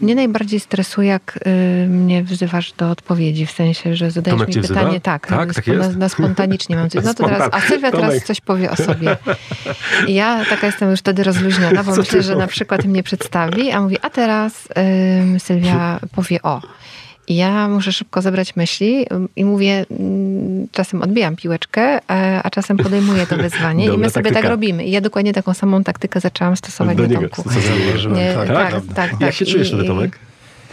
[0.01, 4.62] Mnie najbardziej stresuje, jak y, mnie wzywasz do odpowiedzi, w sensie, że zadajesz Tomek mi
[4.62, 5.01] pytanie, wzywa?
[5.01, 5.97] tak, Tak, na, tak na, jest?
[5.97, 7.05] na spontanicznie mam coś.
[7.05, 8.24] No to teraz, a Sylwia teraz Tomek.
[8.24, 9.16] coś powie o sobie.
[10.07, 13.70] I ja taka jestem już wtedy rozluźniona, bo Co myślę, że na przykład mnie przedstawi,
[13.70, 14.68] a mówi, a teraz
[15.22, 16.62] ym, Sylwia powie o.
[17.28, 19.06] Ja muszę szybko zebrać myśli
[19.36, 24.34] i mówię, mm, czasem odbijam piłeczkę, a, czasem podejmuję to wyzwanie i my sobie taktyka.
[24.34, 24.84] tak robimy.
[24.84, 27.28] I ja dokładnie taką samą taktykę zaczęłam stosować Do do, niego
[28.14, 30.18] Nie, tak, tak, tak, tak, Jak się czujesz I- Tomek?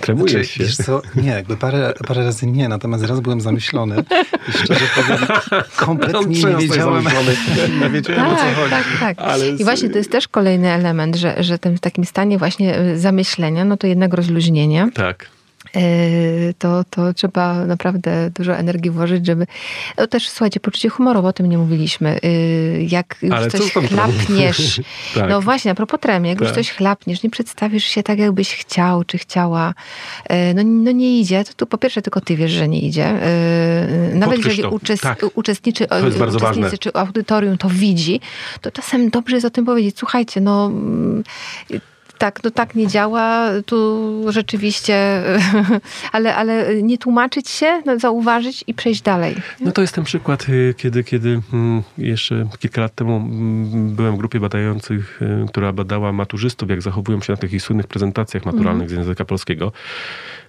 [0.01, 0.63] Tremujesz Znaczy, się.
[0.63, 3.95] wiesz co, nie, jakby parę, parę razy nie, natomiast raz byłem zamyślony
[4.49, 5.17] i szczerze powiem,
[5.85, 7.05] kompletnie nie wiedziałem,
[7.81, 8.69] nie wiedziałem o co Tak, chodzi.
[8.69, 9.17] tak, tak.
[9.19, 12.79] Ale I właśnie to jest też kolejny element, że, że tym, w takim stanie właśnie
[12.79, 15.25] y, zamyślenia, no to jednak rozluźnienie, Tak.
[15.77, 19.47] Y, to, to trzeba naprawdę dużo energii włożyć, żeby...
[19.97, 22.19] No też, słuchajcie, poczucie humoru, bo o tym nie mówiliśmy.
[22.25, 24.81] Y, Jak już Ale co coś chlapniesz,
[25.15, 25.29] Tak.
[25.29, 26.55] no właśnie, a propos tremy, jak już Tak.
[26.55, 29.73] coś chlapniesz, nie przedstawisz się tak, jakbyś chciał, czy chciała,
[30.31, 33.13] y, no, no nie idzie, to tu po pierwsze tylko ty wiesz, że nie idzie.
[34.13, 35.25] Nawet Podkreśl jeżeli uczest, Tak.
[35.35, 35.87] uczestniczy,
[36.35, 38.19] uczestnicy czy audytorium to widzi,
[38.61, 39.95] to czasem dobrze jest o tym powiedzieć.
[39.99, 41.23] Słuchajcie, no mm,
[42.23, 45.23] tak, no tak nie działa, tu rzeczywiście,
[46.11, 49.35] ale, ale nie tłumaczyć się, no, zauważyć i przejść dalej.
[49.59, 54.15] No to jest ten przykład, y, kiedy, kiedy mm, jeszcze kilka lat temu mm, byłem
[54.15, 58.89] w grupie badających, y, która badała maturzystów, jak zachowują się na takich słynnych prezentacjach maturalnych
[58.89, 59.71] z języka polskiego.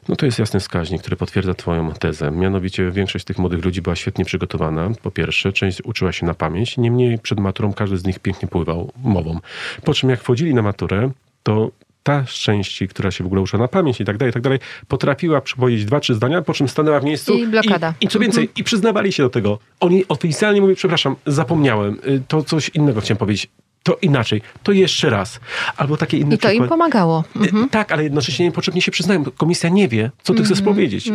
[0.09, 2.31] No to jest jasny wskaźnik, który potwierdza twoją tezę.
[2.31, 5.53] Mianowicie większość tych młodych ludzi była świetnie przygotowana, po pierwsze.
[5.53, 6.79] Część uczyła się na pamięć.
[6.79, 9.39] Niemniej przed maturą każdy z nich pięknie pływał mową.
[9.85, 11.11] Po czym jak wchodzili na maturę,
[11.45, 11.71] to
[12.03, 14.43] ta z części, która się w ogóle uczyła na pamięć i tak dalej, i tak
[14.43, 17.95] dalej, potrafiła przypomnieć dwa, trzy zdania, po czym stanęła w miejscu I blokada.
[18.01, 19.59] I, i co więcej, i przyznawali się do tego.
[19.81, 23.49] Oni oficjalnie mówią, przepraszam, zapomniałem, y, to coś innego chciałem powiedzieć.
[23.83, 25.41] To inaczej, to jeszcze raz.
[25.77, 26.69] Albo takie inne I to im przykłady.
[26.69, 27.25] pomagało.
[27.37, 27.65] Mhm.
[27.65, 29.25] Y, Tak, ale jednocześnie niepotrzebnie się przyznają.
[29.25, 31.11] Komisja nie wie, co ty chcesz powiedzieć.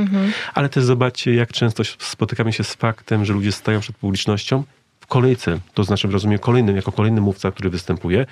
[0.53, 4.63] Ale też zobaczcie, jak często spotykamy się z faktem, że ludzie stają przed publicznością
[5.09, 8.25] kolejce, to znaczy w rozumieniu kolejnym, jako kolejny mówca, który występuje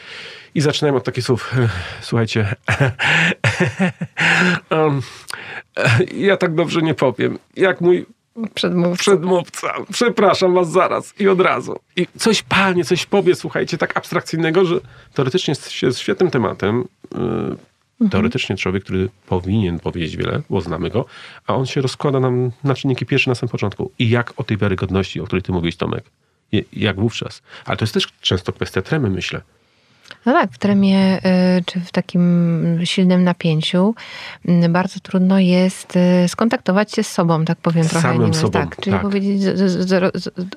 [0.55, 1.53] i zaczynają od takich słów,
[2.01, 2.55] słuchajcie,
[4.69, 5.01] um,
[6.13, 8.05] ja tak dobrze nie powiem, jak mój
[8.53, 8.97] Przedmówca.
[8.97, 11.79] przedmówca, przepraszam was zaraz i od razu.
[11.95, 14.75] I coś palnie, coś powie, słuchajcie, tak abstrakcyjnego, że
[15.13, 16.83] teoretycznie jest, świetnym tematem.
[17.11, 21.05] Yy, Teoretycznie człowiek, który powinien powiedzieć wiele, bo znamy go,
[21.47, 23.91] a on się rozkłada nam na czynniki pierwsze na samym początku.
[23.99, 26.03] I jak o tej wiarygodności, o której ty mówiłeś, Tomek,
[26.73, 27.41] jak wówczas.
[27.65, 29.41] Ale to jest też często kwestia tremy, myślę.
[30.25, 33.95] No tak, w tremie y, czy w takim silnym napięciu
[34.65, 38.07] y, bardzo trudno jest y, skontaktować się z sobą, tak powiem Z trochę.
[38.07, 39.01] samym sobą, tak, czyli tak.
[39.01, 39.41] powiedzieć,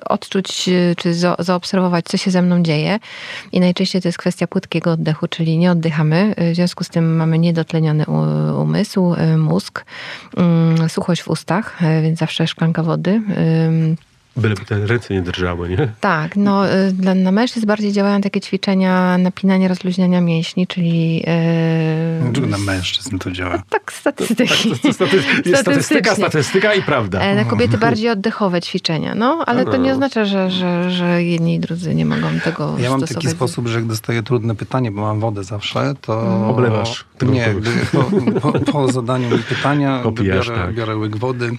[0.09, 2.99] odczuć y, czy zaobserwować, co się ze mną dzieje.
[3.51, 6.35] I najczęściej to jest kwestia płytkiego oddechu, czyli nie oddychamy.
[6.51, 8.05] W związku z tym mamy niedotleniony
[8.57, 9.85] umysł, mózg,
[10.85, 13.21] y, suchość w ustach, więc zawsze szklanka wody.
[14.37, 15.91] Byleby te ręce nie drżały, nie?
[16.01, 21.15] tak, no y, dla, na mężczyzn bardziej działają takie ćwiczenia napinania, rozluźniania mięśni, czyli...
[22.41, 23.63] Yy, na mężczyzn to działa?
[23.69, 24.69] tak, statystyki.
[24.69, 25.15] To staty-
[25.49, 27.19] jest statystyka, statystyka i prawda.
[27.19, 31.55] E, Na kobiety bardziej oddechowe ćwiczenia, no, ale to nie oznacza, że, że, że jedni
[31.55, 33.23] i drudzy nie mogą tego Ja mam stosować.
[33.23, 36.47] taki sposób, że jak dostaję trudne pytanie, bo mam wodę zawsze, to...
[36.49, 37.47] Oblewasz tego Nie,
[37.91, 38.03] po,
[38.41, 40.75] po, po zadaniu mi pytania Popijasz, biorę, tak.
[40.75, 41.51] biorę łyk wody,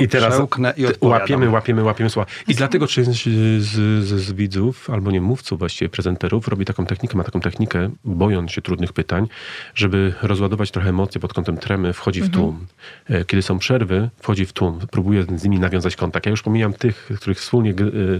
[0.00, 2.30] I teraz Przełknę i łapiemy, łapiemy, łapiemy słowa.
[2.48, 7.16] I dlatego część z, z, z widzów, albo nie mówców właściwie, prezenterów, robi taką technikę,
[7.18, 9.28] ma taką technikę, bojąc się trudnych pytań,
[9.74, 12.66] żeby rozładować trochę emocje pod kątem tremy, wchodzi w tłum.
[13.10, 16.26] E, Kiedy są przerwy, wchodzi w tłum, próbuje z nimi nawiązać kontakt.
[16.26, 17.74] Ja już pomijam tych, których wspólnie e,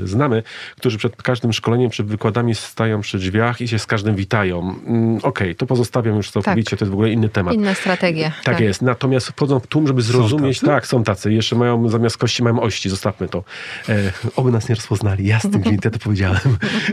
[0.06, 0.42] znamy,
[0.76, 4.74] którzy przed każdym szkoleniem, przed wykładami stają przy drzwiach i się z każdym witają.
[4.86, 7.54] Mm, Okej, to pozostawiam już całkowicie, to jest w ogóle inny temat.
[7.54, 8.32] Inna strategia.
[8.44, 8.82] Tak, jest.
[8.82, 10.60] Natomiast wchodzą w tłum, żeby zrozumieć.
[10.60, 11.32] tak, są tacy.
[11.32, 12.88] Jeszcze mają zamiast kości mają ości.
[12.88, 13.44] Zostawmy to.
[13.88, 15.26] E, oby nas nie rozpoznali.
[15.26, 16.40] Ja z tym to powiedziałem.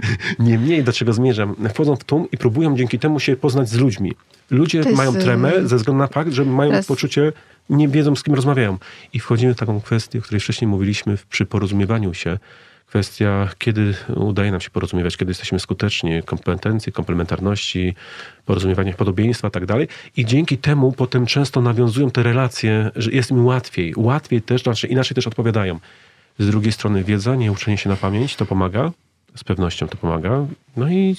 [0.39, 1.55] Niemniej, do czego zmierzam?
[1.73, 4.13] Wchodzą w tłum i próbują dzięki temu się poznać z ludźmi.
[4.49, 7.33] Ludzie jest, mają tremę y, ze względu na fakt, że mają poczucie,
[7.69, 8.77] nie wiedzą z kim rozmawiają.
[9.13, 12.37] I wchodzimy w taką kwestię, o której wcześniej mówiliśmy przy porozumiewaniu się.
[12.87, 17.95] Kwestia, kiedy udaje nam się porozumiewać, kiedy jesteśmy skuteczni, kompetencji, komplementarności,
[18.45, 19.87] porozumiewania podobieństwa tak dalej.
[20.17, 23.93] I dzięki temu potem często nawiązują te relacje, że jest im łatwiej.
[23.97, 25.79] Łatwiej też, znaczy inaczej też odpowiadają.
[26.39, 28.91] Z drugiej strony wiedza, nie uczenie się na pamięć, to pomaga.
[29.35, 30.45] Z pewnością to pomaga.
[30.77, 31.15] No i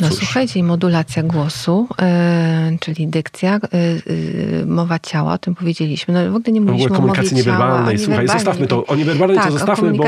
[0.00, 0.18] No Cóż.
[0.18, 6.14] słuchajcie, modulacja głosu, e, czyli dykcja, e, mowa ciała, o tym powiedzieliśmy.
[6.14, 7.56] No w ogóle nie mówiliśmy o komunikacji mowie ciała.
[7.58, 7.96] niewerbalnej.
[7.96, 8.86] o Słuchaj, zostawmy to.
[8.86, 10.04] O niewerbalnej tak, to zostawmy, bo...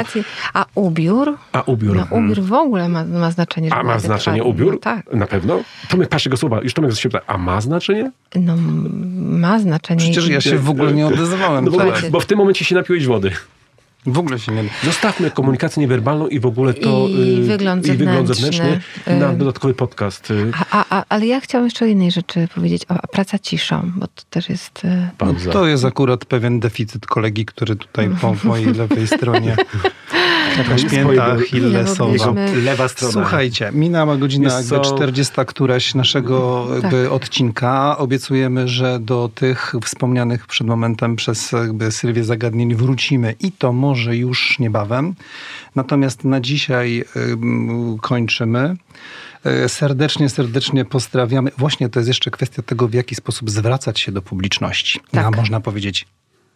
[0.55, 1.39] A ubiór?
[1.53, 1.97] A ubiór.
[1.97, 3.75] No ubiór w ogóle ma, ma znaczenie.
[3.75, 4.73] A ma znaczenie ubiór?
[4.73, 5.13] No, tak.
[5.13, 5.61] Na pewno?
[5.89, 6.61] Tomek, patrz jego słowa.
[6.63, 8.11] Już Tomek się pyta, a ma znaczenie?
[8.35, 8.55] No
[9.39, 10.01] ma znaczenie.
[10.01, 11.65] Przecież ja się w ogóle nie odezwałem.
[11.65, 11.79] No bo,
[12.11, 13.31] bo w tym momencie się napiłeś wody.
[14.07, 14.65] W ogóle się nie...
[14.85, 17.09] Zostawmy komunikację niewerbalną i w ogóle to...
[17.09, 18.65] I y, wygląd i wygląd zewnętrzny.
[18.65, 19.37] zewnętrzny na Y.
[19.37, 20.31] dodatkowy podcast.
[20.31, 22.85] y, A, a, a, ale ja chciałam jeszcze o jednej rzeczy powiedzieć.
[22.89, 24.83] O, a praca ciszą, bo to też jest...
[25.53, 29.57] to jest akurat pewien deficyt kolegi, który tutaj po mojej lewej stronie
[30.59, 32.35] jakaś pięta Achillesowa.
[32.65, 33.13] Lewa strona.
[33.13, 34.81] Słuchajcie, minęła godzina jakby co?
[34.81, 37.99] 40 któraś naszego jakby odcinka.
[37.99, 44.17] Obiecujemy, że do tych wspomnianych przed momentem przez jakby Sylwię zagadnień wrócimy i to może
[44.17, 45.15] już niebawem.
[45.75, 48.77] Natomiast na dzisiaj ym, kończymy.
[49.45, 51.51] E, Serdecznie, serdecznie pozdrawiamy.
[51.59, 55.01] Właśnie to jest jeszcze kwestia tego, w jaki sposób zwracać się do publiczności.
[55.11, 55.27] Tak.
[55.27, 56.07] A można powiedzieć,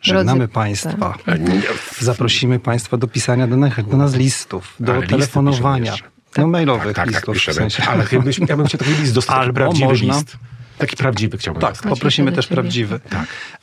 [0.00, 1.14] żegnamy Drodzy- Państwa.
[1.26, 1.62] A nie-
[2.00, 5.94] Zaprosimy Państwa do pisania do, nas- do nas listów, do Ale telefonowania.
[6.38, 7.54] No mailowych Tak, tak, tak, listów w piszemy.
[7.70, 7.82] sensie.
[7.82, 10.36] Ale chyba, ja bym chciał taki list dostać, Albo prawdziwy można- list.
[10.78, 11.90] Taki prawdziwy chciałbym Tak, dostać.
[11.90, 13.00] poprosimy też prawdziwy.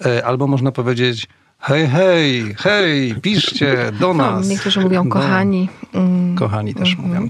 [0.06, 1.28] E, Albo można powiedzieć
[1.64, 4.48] hej, hej, hej, piszcie do No, nas.
[4.50, 5.70] niektórzy mówią Do- kochani.
[5.94, 7.08] Mm, Kochani też mhm.
[7.10, 7.30] mówią.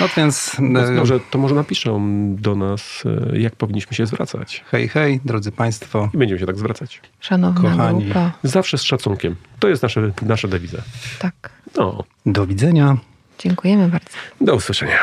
[0.00, 2.00] No więc e, Może, to może napiszą
[2.36, 3.02] do nas,
[3.32, 4.64] e, jak powinniśmy się zwracać.
[4.70, 6.10] hej, hej, drodzy Państwo.
[6.14, 7.00] I będziemy się tak zwracać.
[7.20, 8.04] Szanowna Kochani.
[8.04, 8.32] grupa.
[8.42, 9.36] Zawsze z szacunkiem.
[9.58, 10.78] To jest nasze, nasza dewiza.
[11.18, 11.34] Tak.
[11.76, 12.96] No, Do widzenia.
[13.38, 14.08] Dziękujemy bardzo.
[14.40, 14.98] do usłyszenia.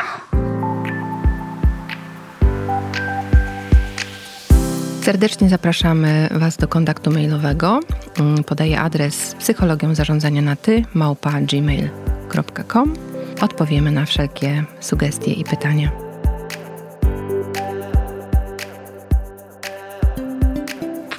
[5.06, 7.80] Serdecznie zapraszamy Was do kontaktu mailowego.
[8.18, 12.94] Mm, Podaję adres psychologią zarządzania na ty małpa gmail.com.
[13.40, 15.90] Odpowiemy na wszelkie sugestie i pytania.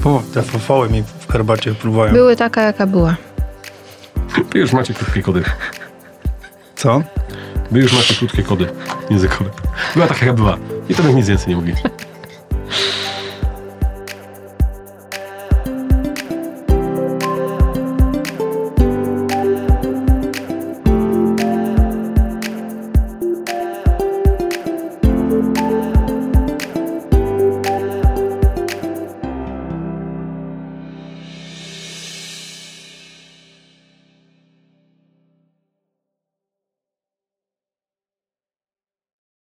[0.03, 2.13] O, te fofoły mi w herbacie próbują.
[2.13, 3.15] Były taka, jaka była.
[4.53, 5.43] Wy już macie krótkie kody.
[6.75, 7.01] Co?
[7.71, 8.67] Wy już macie krótkie kody
[9.09, 9.49] językowe.
[9.93, 10.57] Była taka, jaka była.
[10.89, 11.73] I to nic więcej nie mówi.